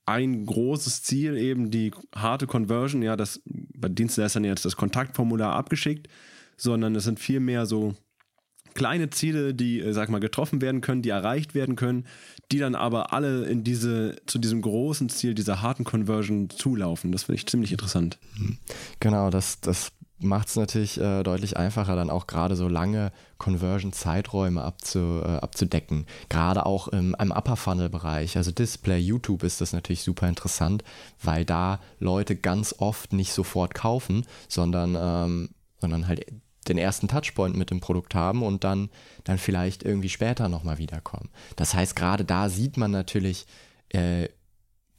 ein 0.09 0.45
großes 0.45 1.03
Ziel, 1.03 1.37
eben 1.37 1.71
die 1.71 1.91
harte 2.15 2.47
Conversion, 2.47 3.01
ja, 3.01 3.15
das 3.15 3.41
bei 3.45 3.89
Dienstleistern 3.89 4.43
jetzt 4.43 4.65
das 4.65 4.75
Kontaktformular 4.75 5.53
abgeschickt, 5.53 6.07
sondern 6.57 6.95
es 6.95 7.03
sind 7.03 7.19
viel 7.19 7.39
mehr 7.39 7.65
so 7.65 7.95
kleine 8.73 9.09
Ziele, 9.09 9.53
die, 9.53 9.79
äh, 9.79 9.93
sag 9.93 10.09
mal, 10.09 10.19
getroffen 10.19 10.61
werden 10.61 10.81
können, 10.81 11.01
die 11.01 11.09
erreicht 11.09 11.55
werden 11.55 11.75
können, 11.75 12.05
die 12.51 12.59
dann 12.59 12.75
aber 12.75 13.13
alle 13.13 13.45
in 13.45 13.63
diese, 13.63 14.15
zu 14.25 14.39
diesem 14.39 14.61
großen 14.61 15.09
Ziel, 15.09 15.33
dieser 15.33 15.61
harten 15.61 15.83
Conversion 15.83 16.49
zulaufen. 16.49 17.11
Das 17.11 17.23
finde 17.23 17.37
ich 17.37 17.47
ziemlich 17.47 17.71
interessant. 17.71 18.19
Genau, 18.99 19.29
das, 19.29 19.59
das 19.61 19.91
macht 20.19 20.49
es 20.49 20.55
natürlich 20.55 20.99
äh, 20.99 21.23
deutlich 21.23 21.57
einfacher, 21.57 21.95
dann 21.95 22.09
auch 22.09 22.27
gerade 22.27 22.55
so 22.55 22.67
lange 22.67 23.11
Conversion-Zeiträume 23.37 24.61
abzu, 24.61 25.21
äh, 25.23 25.37
abzudecken. 25.37 26.05
Gerade 26.27 26.65
auch 26.65 26.89
im, 26.89 27.15
im 27.19 27.31
Upper-Funnel-Bereich, 27.31 28.37
also 28.37 28.51
Display, 28.51 28.99
YouTube 28.99 29.43
ist 29.43 29.61
das 29.61 29.73
natürlich 29.73 30.03
super 30.03 30.27
interessant, 30.27 30.83
weil 31.21 31.45
da 31.45 31.79
Leute 31.99 32.35
ganz 32.35 32.75
oft 32.77 33.13
nicht 33.13 33.33
sofort 33.33 33.73
kaufen, 33.73 34.25
sondern, 34.47 34.97
ähm, 34.99 35.49
sondern 35.79 36.07
halt 36.07 36.25
den 36.67 36.77
ersten 36.77 37.07
Touchpoint 37.07 37.55
mit 37.55 37.71
dem 37.71 37.79
Produkt 37.79 38.13
haben 38.13 38.43
und 38.43 38.63
dann, 38.63 38.89
dann 39.23 39.37
vielleicht 39.37 39.83
irgendwie 39.83 40.09
später 40.09 40.49
nochmal 40.49 40.77
wiederkommen. 40.77 41.29
Das 41.55 41.73
heißt, 41.73 41.95
gerade 41.95 42.25
da 42.25 42.49
sieht 42.49 42.77
man 42.77 42.91
natürlich, 42.91 43.47
äh, 43.89 44.27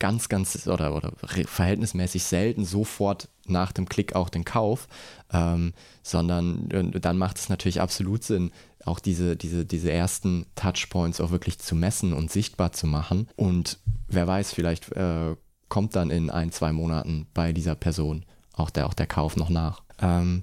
ganz, 0.01 0.29
ganz 0.29 0.67
oder, 0.67 0.97
oder 0.97 1.13
verhältnismäßig 1.21 2.25
selten 2.25 2.65
sofort 2.65 3.29
nach 3.47 3.71
dem 3.71 3.89
Klick 3.89 4.17
auch 4.17 4.29
den 4.29 4.45
Kauf, 4.45 4.89
ähm, 5.33 5.73
sondern 6.03 6.69
dann 6.69 7.19
macht 7.19 7.39
es 7.39 7.49
natürlich 7.49 7.81
absolut 7.81 8.25
Sinn, 8.25 8.51
auch 8.85 8.99
diese, 8.99 9.37
diese, 9.37 9.65
diese 9.65 9.93
ersten 9.93 10.47
Touchpoints 10.57 11.21
auch 11.21 11.31
wirklich 11.31 11.59
zu 11.59 11.77
messen 11.77 12.13
und 12.13 12.33
sichtbar 12.33 12.73
zu 12.73 12.87
machen. 12.87 13.29
Und 13.37 13.79
wer 14.09 14.27
weiß, 14.27 14.53
vielleicht 14.53 14.91
äh, 14.93 15.37
kommt 15.69 15.95
dann 15.95 16.11
in 16.11 16.31
ein, 16.31 16.51
zwei 16.51 16.73
Monaten 16.73 17.27
bei 17.35 17.53
dieser 17.53 17.77
Person 17.77 18.25
auch 18.55 18.71
der, 18.71 18.87
auch 18.87 18.95
der 18.95 19.07
Kauf 19.07 19.37
noch 19.37 19.51
nach. 19.51 19.83
Ähm, 20.01 20.43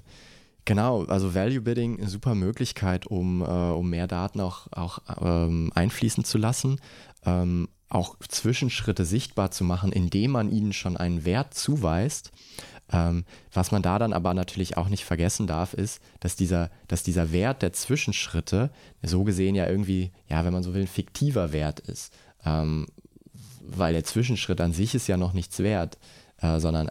Genau, 0.68 1.04
also 1.04 1.34
Value 1.34 1.62
Bidding 1.62 1.98
eine 1.98 2.10
super 2.10 2.34
Möglichkeit, 2.34 3.06
um, 3.06 3.40
äh, 3.40 3.44
um 3.44 3.88
mehr 3.88 4.06
Daten 4.06 4.38
auch, 4.38 4.66
auch 4.70 4.98
ähm, 5.18 5.72
einfließen 5.74 6.24
zu 6.24 6.36
lassen. 6.36 6.78
Ähm, 7.24 7.70
auch 7.88 8.16
Zwischenschritte 8.28 9.04
sichtbar 9.04 9.50
zu 9.50 9.64
machen, 9.64 9.92
indem 9.92 10.32
man 10.32 10.50
ihnen 10.50 10.72
schon 10.72 10.96
einen 10.96 11.24
Wert 11.24 11.54
zuweist. 11.54 12.32
Ähm, 12.90 13.24
was 13.52 13.70
man 13.70 13.82
da 13.82 13.98
dann 13.98 14.12
aber 14.12 14.34
natürlich 14.34 14.76
auch 14.76 14.88
nicht 14.88 15.04
vergessen 15.04 15.46
darf, 15.46 15.74
ist, 15.74 16.00
dass 16.20 16.36
dieser, 16.36 16.70
dass 16.86 17.02
dieser 17.02 17.32
Wert 17.32 17.62
der 17.62 17.72
Zwischenschritte 17.72 18.70
so 19.02 19.24
gesehen 19.24 19.54
ja 19.54 19.68
irgendwie, 19.68 20.12
ja, 20.28 20.44
wenn 20.44 20.52
man 20.52 20.62
so 20.62 20.74
will, 20.74 20.82
ein 20.82 20.86
fiktiver 20.86 21.52
Wert 21.52 21.80
ist. 21.80 22.12
Ähm, 22.44 22.86
weil 23.60 23.92
der 23.92 24.04
Zwischenschritt 24.04 24.60
an 24.60 24.72
sich 24.72 24.94
ist 24.94 25.06
ja 25.06 25.16
noch 25.16 25.34
nichts 25.34 25.58
wert, 25.58 25.98
äh, 26.40 26.58
sondern 26.60 26.90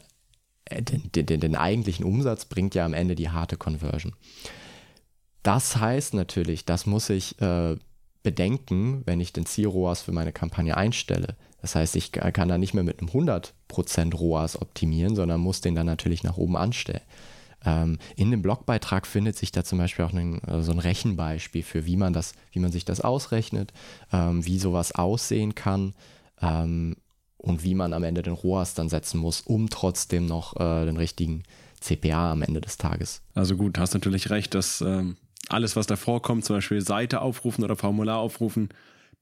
äh, 0.65 0.81
den, 0.81 1.11
den, 1.11 1.39
den 1.39 1.55
eigentlichen 1.55 2.05
Umsatz 2.05 2.45
bringt 2.45 2.75
ja 2.75 2.85
am 2.85 2.93
Ende 2.93 3.15
die 3.15 3.29
harte 3.29 3.57
Conversion. 3.57 4.13
Das 5.41 5.77
heißt 5.77 6.13
natürlich, 6.13 6.65
das 6.65 6.85
muss 6.85 7.09
ich 7.09 7.41
äh, 7.41 7.77
bedenken, 8.27 9.03
wenn 9.05 9.21
ich 9.21 9.31
den 9.31 9.45
Ziel-ROAS 9.45 10.01
für 10.01 10.11
meine 10.11 10.33
Kampagne 10.33 10.75
einstelle. 10.75 11.37
Das 11.61 11.75
heißt, 11.75 11.95
ich 11.95 12.11
kann 12.11 12.49
da 12.49 12.57
nicht 12.57 12.73
mehr 12.73 12.83
mit 12.83 12.99
einem 12.99 13.09
100% 13.09 14.13
ROAS 14.13 14.61
optimieren, 14.61 15.15
sondern 15.15 15.39
muss 15.39 15.61
den 15.61 15.75
dann 15.75 15.85
natürlich 15.85 16.25
nach 16.25 16.35
oben 16.35 16.57
anstellen. 16.57 17.03
Ähm, 17.65 17.99
in 18.17 18.29
dem 18.29 18.41
Blogbeitrag 18.41 19.07
findet 19.07 19.37
sich 19.37 19.53
da 19.53 19.63
zum 19.63 19.77
Beispiel 19.77 20.03
auch 20.03 20.11
ein, 20.11 20.43
äh, 20.43 20.61
so 20.61 20.73
ein 20.73 20.79
Rechenbeispiel 20.79 21.63
für, 21.63 21.85
wie 21.85 21.95
man, 21.95 22.11
das, 22.11 22.33
wie 22.51 22.59
man 22.59 22.73
sich 22.73 22.83
das 22.83 22.99
ausrechnet, 22.99 23.71
ähm, 24.11 24.45
wie 24.45 24.59
sowas 24.59 24.91
aussehen 24.91 25.55
kann 25.55 25.93
ähm, 26.41 26.97
und 27.37 27.63
wie 27.63 27.75
man 27.75 27.93
am 27.93 28.03
Ende 28.03 28.23
den 28.23 28.33
ROAS 28.33 28.73
dann 28.73 28.89
setzen 28.89 29.21
muss, 29.21 29.39
um 29.39 29.69
trotzdem 29.69 30.25
noch 30.25 30.57
äh, 30.57 30.85
den 30.85 30.97
richtigen 30.97 31.43
CPA 31.79 32.33
am 32.33 32.41
Ende 32.41 32.59
des 32.59 32.75
Tages. 32.75 33.21
Also 33.35 33.55
gut, 33.55 33.79
hast 33.79 33.93
natürlich 33.93 34.29
recht, 34.29 34.53
dass 34.53 34.81
ähm, 34.81 35.15
alles, 35.49 35.75
was 35.75 35.87
davor 35.87 36.21
kommt, 36.21 36.45
zum 36.45 36.57
Beispiel 36.57 36.81
Seite 36.81 37.21
aufrufen 37.21 37.63
oder 37.63 37.75
Formular 37.75 38.17
aufrufen, 38.17 38.69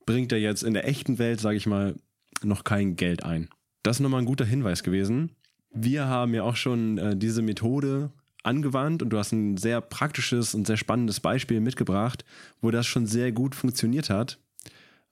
bringt 0.05 0.31
er 0.31 0.39
jetzt 0.39 0.63
in 0.63 0.73
der 0.73 0.87
echten 0.87 1.17
Welt, 1.17 1.39
sage 1.39 1.57
ich 1.57 1.65
mal, 1.65 1.95
noch 2.43 2.63
kein 2.63 2.95
Geld 2.95 3.23
ein. 3.23 3.49
Das 3.83 3.97
ist 3.97 3.99
nochmal 4.01 4.21
ein 4.21 4.25
guter 4.25 4.45
Hinweis 4.45 4.83
gewesen. 4.83 5.31
Wir 5.71 6.07
haben 6.07 6.33
ja 6.33 6.43
auch 6.43 6.55
schon 6.55 6.97
äh, 6.97 7.15
diese 7.15 7.41
Methode 7.41 8.11
angewandt 8.43 9.01
und 9.01 9.09
du 9.09 9.17
hast 9.17 9.31
ein 9.31 9.57
sehr 9.57 9.81
praktisches 9.81 10.55
und 10.55 10.67
sehr 10.67 10.77
spannendes 10.77 11.19
Beispiel 11.19 11.59
mitgebracht, 11.59 12.23
wo 12.61 12.71
das 12.71 12.85
schon 12.85 13.05
sehr 13.05 13.31
gut 13.31 13.55
funktioniert 13.55 14.09
hat. 14.09 14.39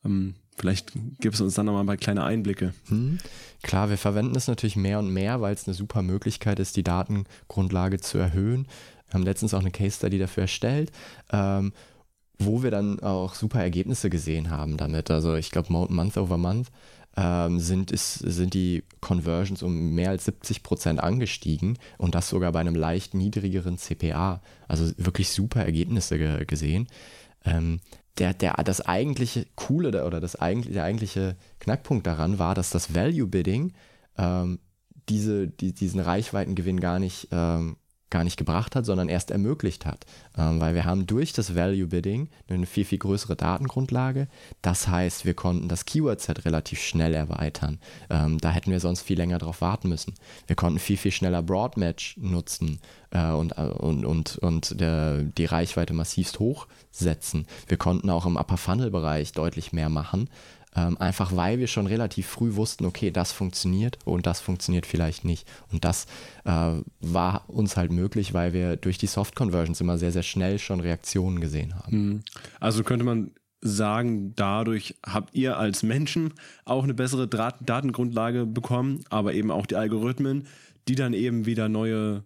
Ähm, 0.06 0.36
vielleicht 0.58 0.91
gibst 1.19 1.39
du 1.39 1.45
uns 1.45 1.56
dann 1.56 1.65
nochmal 1.65 1.84
ein 1.84 1.88
paar 1.88 1.97
kleine 1.97 2.23
Einblicke. 2.23 2.73
Hm. 2.88 3.17
Klar, 3.63 3.89
wir 3.89 3.97
verwenden 3.97 4.36
es 4.36 4.47
natürlich 4.47 4.76
mehr 4.76 4.99
und 4.99 5.12
mehr, 5.12 5.41
weil 5.41 5.54
es 5.54 5.67
eine 5.67 5.73
super 5.73 6.02
Möglichkeit 6.02 6.60
ist, 6.60 6.76
die 6.76 6.84
Datengrundlage 6.84 7.99
zu 7.99 8.17
erhöhen. 8.17 8.67
Haben 9.13 9.23
letztens 9.23 9.54
auch 9.54 9.60
eine 9.60 9.71
Case 9.71 9.97
Study 9.97 10.17
dafür 10.17 10.43
erstellt, 10.43 10.91
ähm, 11.32 11.73
wo 12.39 12.63
wir 12.63 12.71
dann 12.71 12.99
auch 12.99 13.36
super 13.36 13.62
Ergebnisse 13.62 14.10
gesehen 14.10 14.49
haben 14.49 14.78
damit. 14.78 15.12
Also 15.12 15.36
ich 15.36 15.52
glaube, 15.52 15.71
Month 15.71 16.17
over 16.17 16.38
Month 16.38 16.69
ähm, 17.15 17.60
sind, 17.60 17.91
ist, 17.91 18.15
sind 18.15 18.54
die 18.54 18.84
Conversions 18.99 19.62
um 19.62 19.93
mehr 19.93 20.10
als 20.10 20.26
70 20.26 20.63
Prozent 20.63 20.99
angestiegen 21.02 21.78
und 21.97 22.15
das 22.15 22.30
sogar 22.30 22.52
bei 22.52 22.60
einem 22.60 22.76
leicht 22.76 23.13
niedrigeren 23.13 23.78
CPA. 23.78 24.41
Also 24.67 24.91
wirklich 24.97 25.30
super 25.30 25.63
Ergebnisse 25.63 26.17
ge 26.17 26.45
gesehen. 26.45 26.88
Ähm, 27.45 27.80
der, 28.17 28.34
der, 28.34 28.54
das 28.63 28.82
eigentliche 28.82 29.45
Coole 29.56 30.06
oder 30.06 30.19
das 30.19 30.36
eigentliche, 30.36 30.73
der 30.73 30.84
eigentliche 30.84 31.36
Knackpunkt 31.60 32.06
daran 32.06 32.39
war, 32.39 32.56
dass 32.56 32.69
das 32.69 32.93
Value 32.93 33.28
Bidding 33.28 33.73
ähm, 34.17 34.60
diese, 35.10 35.47
die, 35.47 35.73
diesen 35.73 35.99
Reichweitengewinn 35.99 36.80
gar 36.80 36.99
nicht 36.99 37.28
ähm, 37.32 37.78
gar 38.13 38.23
nicht 38.23 38.38
gebracht 38.38 38.76
hat, 38.76 38.86
sondern 38.86 39.10
erst 39.10 39.32
ermöglicht 39.32 39.86
hat. 39.86 40.06
Ähm, 40.38 40.62
weil 40.62 40.76
wir 40.76 40.86
haben 40.86 41.08
durch 41.08 41.34
das 41.34 41.56
Value 41.56 41.88
Bidding 41.88 42.30
eine 42.47 42.67
viel, 42.67 42.86
viel 42.86 42.99
größere 42.99 43.36
Datengrundlage. 43.36 44.28
Das 44.62 44.88
heißt, 44.88 45.26
wir 45.26 45.34
konnten 45.34 45.67
das 45.67 45.86
Keyword-Set 45.86 46.45
relativ 46.45 46.80
schnell 46.80 47.15
erweitern. 47.15 47.80
Ähm, 48.12 48.38
da 48.39 48.52
hätten 48.52 48.71
wir 48.71 48.80
sonst 48.80 49.02
viel 49.02 49.17
länger 49.17 49.39
drauf 49.39 49.62
warten 49.62 49.89
müssen. 49.89 50.13
Wir 50.45 50.56
konnten 50.56 50.80
viel, 50.80 50.97
viel 50.97 51.12
schneller 51.12 51.41
Broadmatch 51.41 52.15
nutzen 52.17 52.80
äh, 53.10 53.32
und, 53.32 53.58
äh, 53.58 53.62
und, 53.62 54.06
und, 54.06 54.38
und 54.38 54.80
der, 54.80 55.23
die 55.23 55.45
Reichweite 55.45 55.93
massivst 55.93 56.39
hochsetzen. 56.39 57.47
Wir 57.67 57.78
konnten 57.78 58.12
auch 58.12 58.28
im 58.28 58.38
Upper 58.38 58.58
Funnel-Bereich 58.58 59.32
deutlich 59.32 59.73
mehr 59.73 59.89
machen. 59.89 60.30
Ähm, 60.76 60.98
einfach 60.98 61.36
weil 61.36 61.60
wir 61.60 61.68
schon 61.68 61.88
relativ 61.88 62.28
früh 62.28 62.56
wussten, 62.56 62.86
okay, 62.86 63.12
das 63.12 63.32
funktioniert 63.32 64.00
und 64.06 64.26
das 64.26 64.42
funktioniert 64.42 64.86
vielleicht 64.86 65.24
nicht. 65.24 65.48
Und 65.72 65.86
das 65.86 66.06
äh, 66.46 66.72
war 67.00 67.50
uns 67.50 67.78
halt 67.78 67.92
möglich, 67.92 68.34
weil 68.34 68.54
wir 68.54 68.76
durch 68.76 68.98
die 68.98 69.08
Soft 69.08 69.36
Conversions 69.36 69.82
immer 69.82 69.98
sehr, 69.98 70.12
sehr 70.12 70.24
schnell 70.24 70.60
schon 70.60 70.80
Reaktionen 70.80 71.40
gesehen 71.40 71.76
haben. 71.76 71.92
Hm. 71.92 72.24
Also 72.60 72.84
könnte 72.84 73.06
man 73.06 73.32
sagen, 73.62 74.34
dadurch 74.36 74.96
habt 75.06 75.34
ihr 75.36 75.58
als 75.58 75.84
Menschen 75.84 76.34
auch 76.66 76.84
eine 76.84 76.94
bessere 76.94 77.28
Drat 77.28 77.58
Datengrundlage 77.62 78.46
bekommen, 78.46 79.06
aber 79.10 79.34
eben 79.34 79.52
auch 79.52 79.66
die 79.66 79.76
Algorithmen, 79.76 80.48
die 80.88 80.96
dann 80.96 81.14
eben 81.14 81.46
wieder 81.46 81.70
neue, 81.70 82.24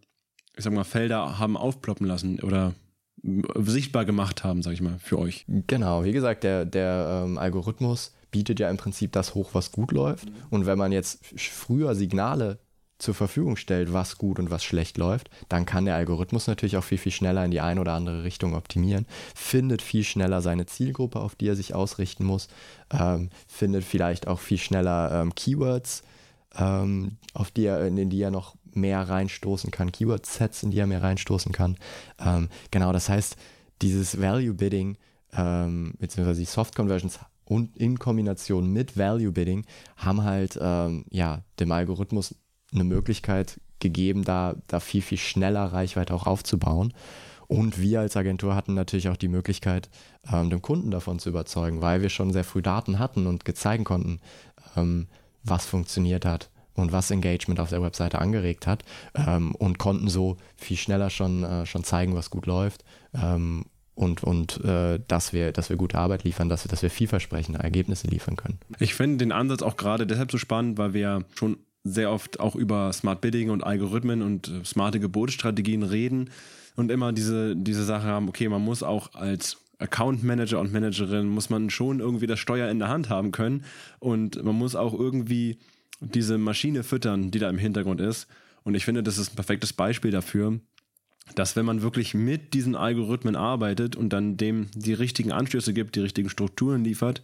ich 0.56 0.64
sag 0.64 0.74
mal, 0.74 0.84
Felder 0.84 1.38
haben 1.38 1.56
aufploppen 1.56 2.08
lassen 2.08 2.40
oder 2.40 2.74
sichtbar 3.24 4.06
gemacht 4.06 4.44
haben, 4.44 4.62
sag 4.62 4.74
ich 4.74 4.82
mal, 4.82 5.00
für 5.00 5.20
euch. 5.20 5.46
Genau, 5.48 6.04
wie 6.04 6.12
gesagt, 6.12 6.44
der, 6.44 6.66
der 6.66 7.24
ähm, 7.26 7.38
Algorithmus 7.38 8.14
bietet 8.32 8.60
ja 8.60 8.70
im 8.70 8.78
Prinzip 8.78 9.12
das 9.12 9.36
hoch, 9.36 9.50
was 9.54 9.72
gut 9.72 9.92
läuft. 9.92 10.28
Und 10.50 10.66
wenn 10.66 10.78
man 10.78 10.92
jetzt 10.92 11.26
früher 11.36 11.96
Signale 11.96 12.60
zur 13.00 13.14
Verfügung 13.14 13.58
stellt, 13.58 13.94
was 13.94 14.18
gut 14.18 14.40
und 14.40 14.50
was 14.50 14.64
schlecht 14.64 14.98
läuft, 14.98 15.30
dann 15.50 15.66
kann 15.66 15.86
der 15.86 15.96
Algorithmus 15.96 16.48
natürlich 16.48 16.78
auch 16.78 16.84
viel, 16.84 16.98
viel 16.98 17.12
schneller 17.12 17.46
in 17.46 17.52
die 17.52 17.62
eine 17.62 17.80
oder 17.80 17.94
andere 17.94 18.24
Richtung 18.24 18.56
optimieren, 18.56 19.06
findet 19.36 19.82
viel 19.82 20.04
schneller 20.04 20.42
seine 20.42 20.66
Zielgruppe, 20.66 21.20
auf 21.20 21.36
die 21.36 21.48
er 21.48 21.56
sich 21.56 21.76
ausrichten 21.76 22.26
muss, 22.26 22.48
ähm, 22.92 23.30
findet 23.48 23.84
vielleicht 23.84 24.28
auch 24.28 24.40
viel 24.40 24.58
schneller 24.58 25.22
ähm, 25.22 25.36
Keywords, 25.36 26.04
ähm, 26.58 27.18
auf 27.34 27.52
die 27.52 27.66
er, 27.66 27.86
in 27.86 28.10
die 28.10 28.22
er 28.22 28.32
noch 28.32 28.56
mehr 28.78 29.10
reinstoßen 29.10 29.72
kann, 29.72 29.92
Keyword-Sets, 29.92 30.64
in 30.64 30.72
die 30.72 30.80
er 30.80 30.88
mehr 30.88 31.04
reinstoßen 31.04 31.52
kann. 31.52 31.78
Ähm, 32.20 32.50
genau, 32.72 32.94
das 32.94 33.10
heißt, 33.10 33.36
dieses 33.82 34.22
Value 34.22 34.54
Bidding 34.54 34.98
ähm, 35.34 35.94
beziehungsweise 36.00 36.40
die 36.40 36.46
Soft 36.46 36.76
Conversions 36.76 37.20
und 37.46 37.78
in 37.78 38.00
Kombination 38.00 38.72
mit 38.72 38.98
Value 38.98 39.32
Bidding 39.32 39.66
haben 39.96 40.24
halt 40.24 40.58
ähm, 40.62 41.06
ja 41.10 41.44
dem 41.60 41.72
Algorithmus 41.72 42.36
eine 42.74 42.84
Möglichkeit 42.84 43.60
gegeben, 43.80 44.24
da, 44.24 44.56
da 44.68 44.80
viel, 44.80 45.02
viel 45.02 45.18
schneller 45.18 45.66
Reichweite 45.66 46.14
auch 46.14 46.28
aufzubauen. 46.28 46.94
Und 47.48 47.80
wir 47.80 48.02
als 48.02 48.18
Agentur 48.18 48.56
hatten 48.56 48.74
natürlich 48.74 49.08
auch 49.08 49.16
die 49.16 49.30
Möglichkeit, 49.30 49.90
ähm, 50.30 50.50
den 50.50 50.62
Kunden 50.62 50.92
davon 50.92 51.20
zu 51.20 51.30
überzeugen, 51.30 51.82
weil 51.82 52.02
wir 52.02 52.10
schon 52.10 52.34
sehr 52.34 52.44
früh 52.44 52.62
Daten 52.62 53.00
hatten 53.00 53.26
und 53.28 53.46
gezeigen 53.46 53.86
konnten, 53.86 54.20
ähm, 54.76 55.08
was 55.44 55.66
funktioniert 55.66 56.26
hat 56.26 56.50
und 56.78 56.92
was 56.92 57.12
Engagement 57.12 57.60
auf 57.60 57.70
der 57.70 57.82
Webseite 57.82 58.20
angeregt 58.20 58.68
hat 58.68 58.84
ähm, 59.16 59.54
und 59.56 59.80
konnten 59.80 60.08
so 60.08 60.38
viel 60.56 60.78
schneller 60.78 61.10
schon, 61.10 61.44
äh, 61.44 61.66
schon 61.66 61.84
zeigen, 61.84 62.16
was 62.16 62.30
gut 62.30 62.46
läuft 62.46 62.86
ähm, 63.14 63.66
und, 63.96 64.24
und 64.24 64.64
äh, 64.64 65.00
dass, 65.08 65.34
wir, 65.34 65.52
dass 65.52 65.70
wir 65.70 65.76
gute 65.76 65.98
Arbeit 65.98 66.24
liefern, 66.24 66.50
dass 66.50 66.64
wir, 66.64 66.70
dass 66.70 66.84
wir 66.84 66.92
vielversprechende 66.92 67.60
Ergebnisse 67.60 68.08
liefern 68.08 68.36
können. 68.36 68.60
Ich 68.80 68.94
finde 68.94 69.18
den 69.18 69.32
Ansatz 69.32 69.64
auch 69.64 69.76
gerade 69.76 70.06
deshalb 70.06 70.32
so 70.32 70.38
spannend, 70.38 70.78
weil 70.78 70.94
wir 70.94 71.26
schon 71.34 71.58
sehr 71.84 72.12
oft 72.12 72.40
auch 72.40 72.56
über 72.56 72.94
Smart 72.94 73.22
Bidding 73.22 73.50
und 73.50 73.64
Algorithmen 73.64 74.22
und 74.22 74.48
äh, 74.48 74.64
smarte 74.64 75.00
Geburtsstrategien 75.00 75.82
reden 75.82 76.30
und 76.76 76.92
immer 76.92 77.12
diese, 77.12 77.56
diese 77.56 77.84
Sache 77.84 78.06
haben, 78.06 78.30
okay, 78.30 78.48
man 78.50 78.64
muss 78.64 78.84
auch 78.84 79.16
als 79.16 79.58
Account 79.80 80.24
Manager 80.24 80.60
und 80.60 80.72
Managerin 80.72 81.28
muss 81.28 81.50
man 81.50 81.72
schon 81.72 82.00
irgendwie 82.00 82.28
das 82.28 82.40
Steuer 82.40 82.70
in 82.70 82.80
der 82.80 82.90
Hand 82.90 83.10
haben 83.10 83.32
können 83.32 83.64
und 84.00 84.44
man 84.44 84.56
muss 84.56 84.76
auch 84.76 84.94
irgendwie 84.94 85.58
diese 86.00 86.38
Maschine 86.38 86.84
füttern, 86.84 87.32
die 87.32 87.40
da 87.40 87.50
im 87.50 87.58
Hintergrund 87.58 88.02
ist. 88.02 88.28
Und 88.64 88.76
ich 88.76 88.86
finde, 88.86 89.04
das 89.04 89.18
ist 89.18 89.34
ein 89.34 89.36
perfektes 89.36 89.74
Beispiel 89.74 90.12
dafür, 90.12 90.60
dass 91.36 91.56
wenn 91.56 91.66
man 91.66 91.82
wirklich 91.82 92.14
mit 92.14 92.54
diesen 92.54 92.76
Algorithmen 92.76 93.36
arbeitet 93.36 93.96
und 93.96 94.10
dann 94.10 94.38
dem 94.38 94.68
die 94.74 94.94
richtigen 94.94 95.32
Anstöße 95.32 95.74
gibt, 95.74 95.96
die 95.96 96.02
richtigen 96.02 96.30
Strukturen 96.30 96.84
liefert, 96.84 97.22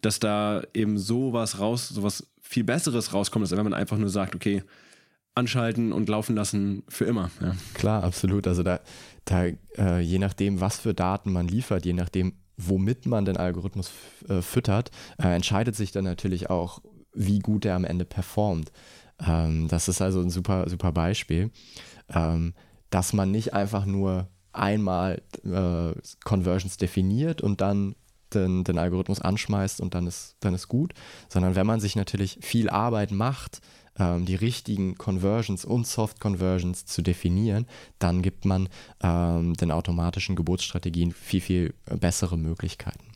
dass 0.00 0.18
da 0.18 0.62
eben 0.74 0.98
sowas 0.98 1.58
raus, 1.58 1.88
sowas 1.88 2.26
viel 2.40 2.64
Besseres 2.64 3.12
rauskommt, 3.12 3.44
als 3.44 3.52
wenn 3.52 3.64
man 3.64 3.74
einfach 3.74 3.98
nur 3.98 4.08
sagt, 4.08 4.34
okay, 4.34 4.62
anschalten 5.34 5.92
und 5.92 6.08
laufen 6.08 6.36
lassen 6.36 6.84
für 6.88 7.04
immer. 7.04 7.30
Ja. 7.40 7.56
Klar, 7.74 8.04
absolut. 8.04 8.46
Also 8.46 8.62
da, 8.62 8.80
da 9.24 9.46
äh, 9.76 10.00
je 10.00 10.18
nachdem, 10.18 10.60
was 10.60 10.78
für 10.78 10.94
Daten 10.94 11.32
man 11.32 11.48
liefert, 11.48 11.84
je 11.84 11.92
nachdem, 11.92 12.34
womit 12.56 13.06
man 13.06 13.24
den 13.24 13.36
Algorithmus 13.36 13.90
äh, 14.28 14.42
füttert, 14.42 14.90
äh, 15.18 15.34
entscheidet 15.34 15.74
sich 15.74 15.90
dann 15.90 16.04
natürlich 16.04 16.50
auch, 16.50 16.80
wie 17.14 17.38
gut 17.38 17.64
er 17.64 17.76
am 17.76 17.84
Ende 17.84 18.04
performt. 18.04 18.72
Ähm, 19.24 19.68
das 19.68 19.88
ist 19.88 20.00
also 20.02 20.20
ein 20.20 20.30
super, 20.30 20.68
super 20.68 20.92
Beispiel, 20.92 21.50
ähm, 22.08 22.54
dass 22.90 23.12
man 23.12 23.30
nicht 23.30 23.54
einfach 23.54 23.86
nur 23.86 24.28
einmal 24.52 25.22
äh, 25.44 25.92
Conversions 26.24 26.76
definiert 26.76 27.40
und 27.40 27.60
dann 27.60 27.96
den, 28.32 28.64
den 28.64 28.78
Algorithmus 28.78 29.20
anschmeißt 29.20 29.80
und 29.80 29.94
dann 29.94 30.06
ist, 30.06 30.36
dann 30.40 30.54
ist 30.54 30.68
gut, 30.68 30.92
sondern 31.28 31.54
wenn 31.54 31.66
man 31.66 31.80
sich 31.80 31.96
natürlich 31.96 32.38
viel 32.40 32.68
Arbeit 32.68 33.10
macht, 33.10 33.60
ähm, 33.98 34.24
die 34.24 34.34
richtigen 34.34 34.96
Conversions 34.96 35.64
und 35.64 35.86
Soft 35.86 36.20
Conversions 36.20 36.86
zu 36.86 37.02
definieren, 37.02 37.66
dann 37.98 38.22
gibt 38.22 38.44
man 38.44 38.68
ähm, 39.02 39.54
den 39.54 39.70
automatischen 39.70 40.36
Geburtsstrategien 40.36 41.12
viel, 41.12 41.40
viel 41.40 41.74
bessere 41.84 42.36
Möglichkeiten. 42.36 43.12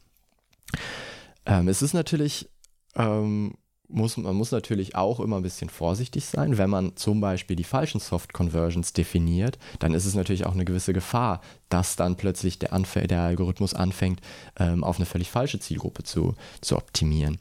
Ähm, 1.47 1.69
es 1.69 1.83
ist 1.83 1.95
natürlich 1.95 2.49
ähm, 2.95 3.55
muss, 3.89 4.17
man 4.17 4.37
muss 4.37 4.53
natürlich 4.53 4.95
auch 4.95 5.19
immer 5.21 5.37
ein 5.37 5.43
bisschen 5.43 5.71
vorsichtig 5.71 6.27
sein. 6.27 6.59
Wenn 6.59 6.71
man 6.71 6.97
zum 6.97 7.21
Beispiel 7.21 7.57
die 7.57 7.65
falschen 7.65 8.01
Soft 8.01 8.33
Conversions 8.33 8.93
definiert, 8.93 9.59
dann 9.79 9.95
ist 9.95 10.05
es 10.05 10.15
natürlich 10.15 10.47
auch 10.47 10.53
eine 10.53 10.65
gewisse 10.65 10.93
Gefahr, 10.93 11.41
dass 11.69 11.97
dann 11.97 12.17
plötzlich 12.17 12.59
der, 12.59 12.73
Anf 12.73 12.95
der 12.95 13.23
Algorithmus 13.23 13.75
anfängt, 13.75 14.21
ähm, 14.59 14.85
auf 14.85 14.97
eine 14.97 15.07
völlig 15.07 15.31
falsche 15.31 15.59
Zielgruppe 15.59 16.03
zu, 16.03 16.35
zu 16.61 16.77
optimieren. 16.77 17.39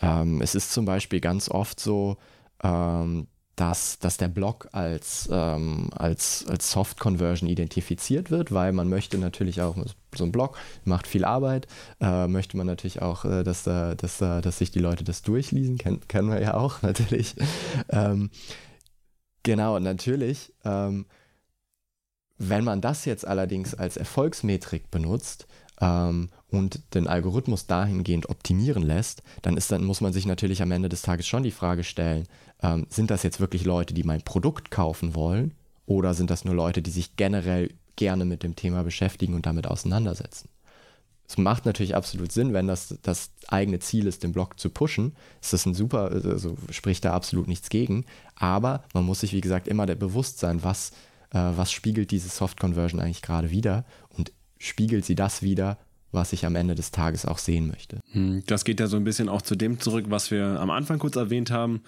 Ähm, 0.00 0.40
es 0.40 0.54
ist 0.54 0.72
zum 0.72 0.84
Beispiel 0.84 1.20
ganz 1.20 1.48
oft 1.48 1.80
so, 1.80 2.16
ähm, 2.62 3.26
dass, 3.62 4.00
dass 4.00 4.16
der 4.16 4.26
Block 4.26 4.68
als, 4.72 5.28
ähm, 5.30 5.88
als, 5.94 6.44
als 6.48 6.72
Soft 6.72 6.98
Conversion 6.98 7.48
identifiziert 7.48 8.32
wird, 8.32 8.50
weil 8.50 8.72
man 8.72 8.88
möchte 8.88 9.18
natürlich 9.18 9.62
auch, 9.62 9.76
so 10.16 10.24
ein 10.24 10.32
Block 10.32 10.58
macht 10.84 11.06
viel 11.06 11.24
Arbeit, 11.24 11.68
äh, 12.00 12.26
möchte 12.26 12.56
man 12.56 12.66
natürlich 12.66 13.02
auch, 13.02 13.24
äh, 13.24 13.44
dass, 13.44 13.62
da, 13.62 13.94
dass, 13.94 14.18
da, 14.18 14.40
dass 14.40 14.58
sich 14.58 14.72
die 14.72 14.80
Leute 14.80 15.04
das 15.04 15.22
durchlesen, 15.22 15.78
Ken, 15.78 16.00
kennen 16.08 16.28
wir 16.28 16.42
ja 16.42 16.54
auch 16.54 16.82
natürlich. 16.82 17.36
ähm, 17.88 18.30
genau, 19.44 19.78
natürlich, 19.78 20.52
ähm, 20.64 21.06
wenn 22.38 22.64
man 22.64 22.80
das 22.80 23.04
jetzt 23.04 23.24
allerdings 23.24 23.76
als 23.76 23.96
Erfolgsmetrik 23.96 24.90
benutzt, 24.90 25.46
ähm, 25.80 26.28
und 26.50 26.80
den 26.94 27.08
Algorithmus 27.08 27.66
dahingehend 27.66 28.28
optimieren 28.28 28.82
lässt, 28.82 29.22
dann, 29.42 29.56
ist, 29.56 29.72
dann 29.72 29.84
muss 29.84 30.00
man 30.00 30.12
sich 30.12 30.26
natürlich 30.26 30.62
am 30.62 30.70
Ende 30.70 30.88
des 30.88 31.02
Tages 31.02 31.26
schon 31.26 31.42
die 31.42 31.50
Frage 31.50 31.84
stellen, 31.84 32.26
ähm, 32.62 32.86
sind 32.88 33.10
das 33.10 33.22
jetzt 33.22 33.40
wirklich 33.40 33.64
Leute, 33.64 33.94
die 33.94 34.04
mein 34.04 34.22
Produkt 34.22 34.70
kaufen 34.70 35.14
wollen 35.14 35.54
oder 35.86 36.14
sind 36.14 36.30
das 36.30 36.44
nur 36.44 36.54
Leute, 36.54 36.82
die 36.82 36.90
sich 36.90 37.16
generell 37.16 37.70
gerne 37.96 38.24
mit 38.24 38.42
dem 38.42 38.56
Thema 38.56 38.82
beschäftigen 38.84 39.34
und 39.34 39.46
damit 39.46 39.66
auseinandersetzen? 39.66 40.48
Es 41.32 41.38
macht 41.38 41.64
natürlich 41.64 41.96
absolut 41.96 42.30
Sinn, 42.30 42.52
wenn 42.52 42.66
das 42.66 42.94
das 43.02 43.30
eigene 43.48 43.78
Ziel 43.78 44.06
ist, 44.06 44.22
den 44.22 44.32
Blog 44.32 44.60
zu 44.60 44.68
pushen. 44.68 45.16
Ist 45.40 45.66
ein 45.66 45.72
super, 45.72 46.10
also 46.10 46.58
spricht 46.70 47.06
da 47.06 47.14
absolut 47.14 47.48
nichts 47.48 47.70
gegen. 47.70 48.04
Aber 48.36 48.84
man 48.92 49.04
muss 49.04 49.20
sich, 49.20 49.32
wie 49.32 49.40
gesagt, 49.40 49.66
immer 49.66 49.86
der 49.86 49.94
bewusst 49.94 50.40
sein, 50.40 50.62
was, 50.62 50.90
äh, 51.30 51.38
was 51.56 51.72
spiegelt 51.72 52.10
diese 52.10 52.28
Soft 52.28 52.60
Conversion 52.60 53.00
eigentlich 53.00 53.22
gerade 53.22 53.50
wieder 53.50 53.86
spiegelt 54.62 55.04
sie 55.04 55.14
das 55.14 55.42
wieder, 55.42 55.78
was 56.12 56.32
ich 56.32 56.46
am 56.46 56.56
Ende 56.56 56.74
des 56.74 56.90
Tages 56.90 57.26
auch 57.26 57.38
sehen 57.38 57.68
möchte. 57.68 58.00
Hm, 58.12 58.42
das 58.46 58.64
geht 58.64 58.80
ja 58.80 58.86
so 58.86 58.96
ein 58.96 59.04
bisschen 59.04 59.28
auch 59.28 59.42
zu 59.42 59.56
dem 59.56 59.80
zurück, 59.80 60.06
was 60.08 60.30
wir 60.30 60.60
am 60.60 60.70
Anfang 60.70 60.98
kurz 60.98 61.16
erwähnt 61.16 61.50
haben, 61.50 61.82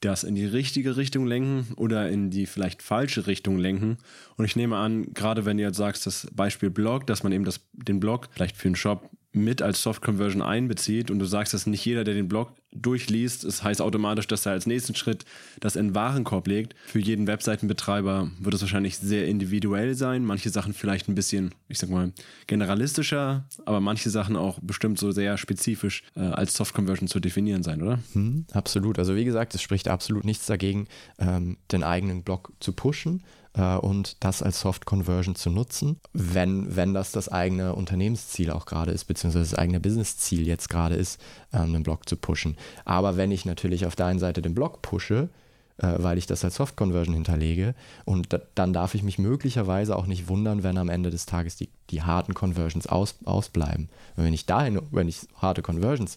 das 0.00 0.24
in 0.24 0.34
die 0.34 0.44
richtige 0.44 0.96
Richtung 0.96 1.26
lenken 1.26 1.72
oder 1.76 2.10
in 2.10 2.30
die 2.30 2.46
vielleicht 2.46 2.82
falsche 2.82 3.26
Richtung 3.26 3.58
lenken. 3.58 3.98
Und 4.36 4.44
ich 4.44 4.56
nehme 4.56 4.76
an, 4.76 5.14
gerade 5.14 5.44
wenn 5.44 5.56
du 5.56 5.62
jetzt 5.62 5.76
sagst, 5.76 6.06
das 6.06 6.26
Beispiel 6.34 6.70
Blog, 6.70 7.06
dass 7.06 7.22
man 7.22 7.32
eben 7.32 7.44
das, 7.44 7.60
den 7.72 8.00
Blog 8.00 8.28
vielleicht 8.32 8.56
für 8.56 8.68
einen 8.68 8.76
Shop 8.76 9.10
mit 9.36 9.62
als 9.62 9.82
Soft 9.82 10.02
Conversion 10.02 10.42
einbezieht 10.42 11.10
und 11.10 11.18
du 11.18 11.26
sagst, 11.26 11.52
dass 11.54 11.66
nicht 11.66 11.84
jeder, 11.84 12.04
der 12.04 12.14
den 12.14 12.26
Blog 12.26 12.52
durchliest, 12.72 13.44
es 13.44 13.56
das 13.56 13.62
heißt 13.62 13.82
automatisch, 13.82 14.26
dass 14.26 14.46
er 14.46 14.52
als 14.52 14.66
nächsten 14.66 14.94
Schritt 14.94 15.24
das 15.60 15.76
in 15.76 15.94
Warenkorb 15.94 16.46
legt. 16.46 16.74
Für 16.86 16.98
jeden 16.98 17.26
Webseitenbetreiber 17.26 18.30
wird 18.38 18.54
es 18.54 18.60
wahrscheinlich 18.62 18.98
sehr 18.98 19.26
individuell 19.28 19.94
sein. 19.94 20.24
Manche 20.24 20.50
Sachen 20.50 20.72
vielleicht 20.72 21.08
ein 21.08 21.14
bisschen, 21.14 21.54
ich 21.68 21.78
sag 21.78 21.90
mal, 21.90 22.12
generalistischer, 22.46 23.46
aber 23.64 23.80
manche 23.80 24.10
Sachen 24.10 24.36
auch 24.36 24.58
bestimmt 24.60 24.98
so 24.98 25.12
sehr 25.12 25.38
spezifisch 25.38 26.02
äh, 26.16 26.20
als 26.20 26.54
Soft 26.54 26.74
Conversion 26.74 27.08
zu 27.08 27.20
definieren 27.20 27.62
sein, 27.62 27.82
oder? 27.82 27.98
Hm, 28.12 28.46
absolut. 28.52 28.98
Also 28.98 29.16
wie 29.16 29.24
gesagt, 29.24 29.54
es 29.54 29.62
spricht 29.62 29.88
absolut 29.88 30.24
nichts 30.24 30.46
dagegen, 30.46 30.88
ähm, 31.18 31.58
den 31.72 31.82
eigenen 31.82 32.22
Blog 32.22 32.52
zu 32.60 32.72
pushen 32.72 33.22
äh, 33.56 33.76
und 33.76 34.22
das 34.24 34.42
als 34.42 34.60
Soft 34.60 34.86
Conversion 34.86 35.34
zu 35.34 35.50
nutzen, 35.50 35.98
wenn, 36.12 36.76
wenn 36.76 36.94
das 36.94 37.12
das 37.12 37.28
eigene 37.28 37.74
Unternehmensziel 37.74 38.50
auch 38.50 38.66
gerade 38.66 38.92
ist, 38.92 39.04
beziehungsweise 39.04 39.50
das 39.50 39.58
eigene 39.58 39.80
Businessziel 39.80 40.46
jetzt 40.46 40.68
gerade 40.68 40.94
ist, 40.94 41.20
ähm, 41.52 41.74
einen 41.74 41.82
Blog 41.82 42.08
zu 42.08 42.16
pushen. 42.16 42.56
Aber 42.84 43.16
wenn 43.16 43.30
ich 43.30 43.44
natürlich 43.44 43.86
auf 43.86 43.96
der 43.96 44.06
einen 44.06 44.18
Seite 44.18 44.42
den 44.42 44.54
Blog 44.54 44.82
pushe, 44.82 45.30
äh, 45.78 45.94
weil 45.98 46.16
ich 46.16 46.26
das 46.26 46.42
als 46.42 46.54
Soft 46.54 46.76
Conversion 46.76 47.14
hinterlege. 47.14 47.74
Und 48.06 48.32
da, 48.32 48.40
dann 48.54 48.72
darf 48.72 48.94
ich 48.94 49.02
mich 49.02 49.18
möglicherweise 49.18 49.96
auch 49.96 50.06
nicht 50.06 50.28
wundern, 50.28 50.62
wenn 50.62 50.78
am 50.78 50.88
Ende 50.88 51.10
des 51.10 51.26
Tages 51.26 51.56
die, 51.56 51.68
die 51.90 52.02
harten 52.02 52.32
Conversions 52.32 52.86
aus, 52.86 53.16
ausbleiben. 53.26 53.90
Und 54.16 54.24
wenn 54.24 54.32
ich 54.32 54.46
dahin, 54.46 54.80
wenn 54.90 55.06
ich 55.06 55.28
harte 55.36 55.60
Conversions 55.60 56.16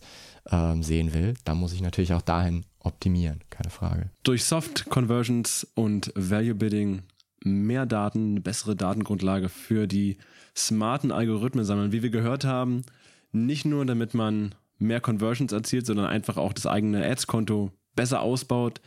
ähm, 0.49 0.81
sehen 0.81 1.13
will, 1.13 1.33
dann 1.43 1.57
muss 1.57 1.73
ich 1.73 1.81
natürlich 1.81 2.13
auch 2.13 2.21
dahin 2.21 2.63
optimieren, 2.79 3.41
keine 3.49 3.69
Frage. 3.69 4.09
Durch 4.23 4.45
Soft 4.45 4.85
Conversions 4.89 5.67
und 5.75 6.13
Value 6.15 6.55
Bidding 6.55 7.03
mehr 7.43 7.85
Daten, 7.85 8.31
eine 8.31 8.41
bessere 8.41 8.75
Datengrundlage 8.75 9.49
für 9.49 9.87
die 9.87 10.17
smarten 10.55 11.11
Algorithmen 11.11 11.65
sammeln, 11.65 11.91
wie 11.91 12.03
wir 12.03 12.09
gehört 12.09 12.45
haben. 12.45 12.83
Nicht 13.31 13.65
nur, 13.65 13.85
damit 13.85 14.13
man 14.13 14.55
mehr 14.77 15.01
Conversions 15.01 15.51
erzielt, 15.51 15.85
sondern 15.85 16.07
einfach 16.07 16.37
auch 16.37 16.53
das 16.53 16.65
eigene 16.65 17.05
Ads-Konto 17.05 17.71
besser 17.95 18.21
ausbaut, 18.21 18.81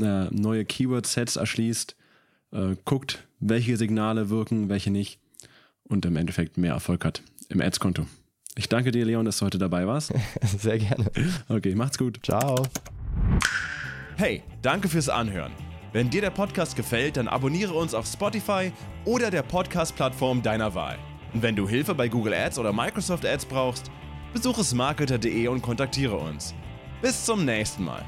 äh, 0.00 0.24
neue 0.30 0.64
Keyword-Sets 0.64 1.36
erschließt, 1.36 1.96
äh, 2.52 2.76
guckt, 2.84 3.26
welche 3.40 3.76
Signale 3.76 4.30
wirken, 4.30 4.68
welche 4.68 4.90
nicht 4.90 5.18
und 5.84 6.06
im 6.06 6.16
Endeffekt 6.16 6.56
mehr 6.56 6.72
Erfolg 6.72 7.04
hat 7.04 7.22
im 7.48 7.60
Ads-Konto. 7.60 8.06
Ich 8.56 8.68
danke 8.68 8.92
dir, 8.92 9.04
Leon, 9.04 9.24
dass 9.24 9.38
du 9.38 9.46
heute 9.46 9.58
dabei 9.58 9.86
warst. 9.86 10.12
Sehr 10.58 10.78
gerne. 10.78 11.10
Okay, 11.48 11.74
macht's 11.74 11.98
gut. 11.98 12.20
Ciao. 12.22 12.62
Hey, 14.16 14.42
danke 14.62 14.88
fürs 14.88 15.08
Anhören. 15.08 15.52
Wenn 15.94 16.10
dir 16.10 16.22
der 16.22 16.30
Podcast 16.30 16.74
gefällt, 16.74 17.18
dann 17.18 17.28
abonniere 17.28 17.72
uns 17.72 17.94
auf 17.94 18.04
Spotify 18.04 18.72
oder 19.04 19.30
der 19.30 19.42
Podcast-Plattform 19.42 20.42
deiner 20.42 20.74
Wahl. 20.74 20.98
Und 21.32 21.42
wenn 21.42 21.54
du 21.54 21.68
Hilfe 21.68 21.94
bei 21.94 22.08
Google 22.08 22.34
Ads 22.34 22.58
oder 22.58 22.72
Microsoft 22.72 23.24
Ads 23.24 23.44
brauchst, 23.44 23.92
besuche 24.32 24.64
smarketer.de 24.64 25.46
und 25.46 25.62
kontaktiere 25.62 26.16
uns. 26.16 26.52
Bis 27.00 27.24
zum 27.24 27.44
nächsten 27.44 27.84
Mal. 27.84 28.04